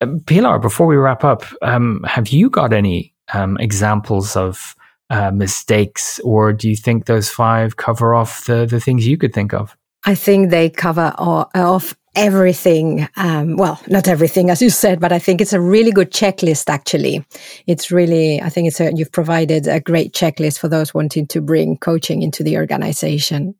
Uh, 0.00 0.18
Pilar, 0.26 0.58
before 0.58 0.86
we 0.86 0.96
wrap 0.96 1.24
up, 1.24 1.44
um, 1.62 2.04
have 2.06 2.28
you 2.28 2.50
got 2.50 2.72
any 2.72 3.14
um, 3.32 3.56
examples 3.58 4.36
of 4.36 4.76
uh, 5.10 5.30
mistakes, 5.30 6.18
or 6.20 6.52
do 6.52 6.68
you 6.68 6.76
think 6.76 7.06
those 7.06 7.30
five 7.30 7.76
cover 7.76 8.14
off 8.14 8.44
the, 8.46 8.66
the 8.66 8.80
things 8.80 9.06
you 9.06 9.16
could 9.16 9.32
think 9.32 9.54
of? 9.54 9.76
I 10.04 10.14
think 10.14 10.50
they 10.50 10.70
cover 10.70 11.12
off 11.18 11.96
everything. 12.16 13.08
Um, 13.16 13.56
well, 13.56 13.80
not 13.86 14.08
everything, 14.08 14.50
as 14.50 14.60
you 14.60 14.70
said, 14.70 14.98
but 14.98 15.12
I 15.12 15.18
think 15.18 15.40
it's 15.40 15.52
a 15.52 15.60
really 15.60 15.92
good 15.92 16.10
checklist. 16.10 16.68
Actually, 16.68 17.24
it's 17.66 17.90
really. 17.90 18.40
I 18.42 18.48
think 18.48 18.68
it's 18.68 18.80
a, 18.80 18.92
you've 18.94 19.12
provided 19.12 19.68
a 19.68 19.80
great 19.80 20.12
checklist 20.12 20.58
for 20.58 20.68
those 20.68 20.92
wanting 20.92 21.26
to 21.28 21.40
bring 21.40 21.76
coaching 21.76 22.22
into 22.22 22.42
the 22.42 22.56
organization. 22.56 23.54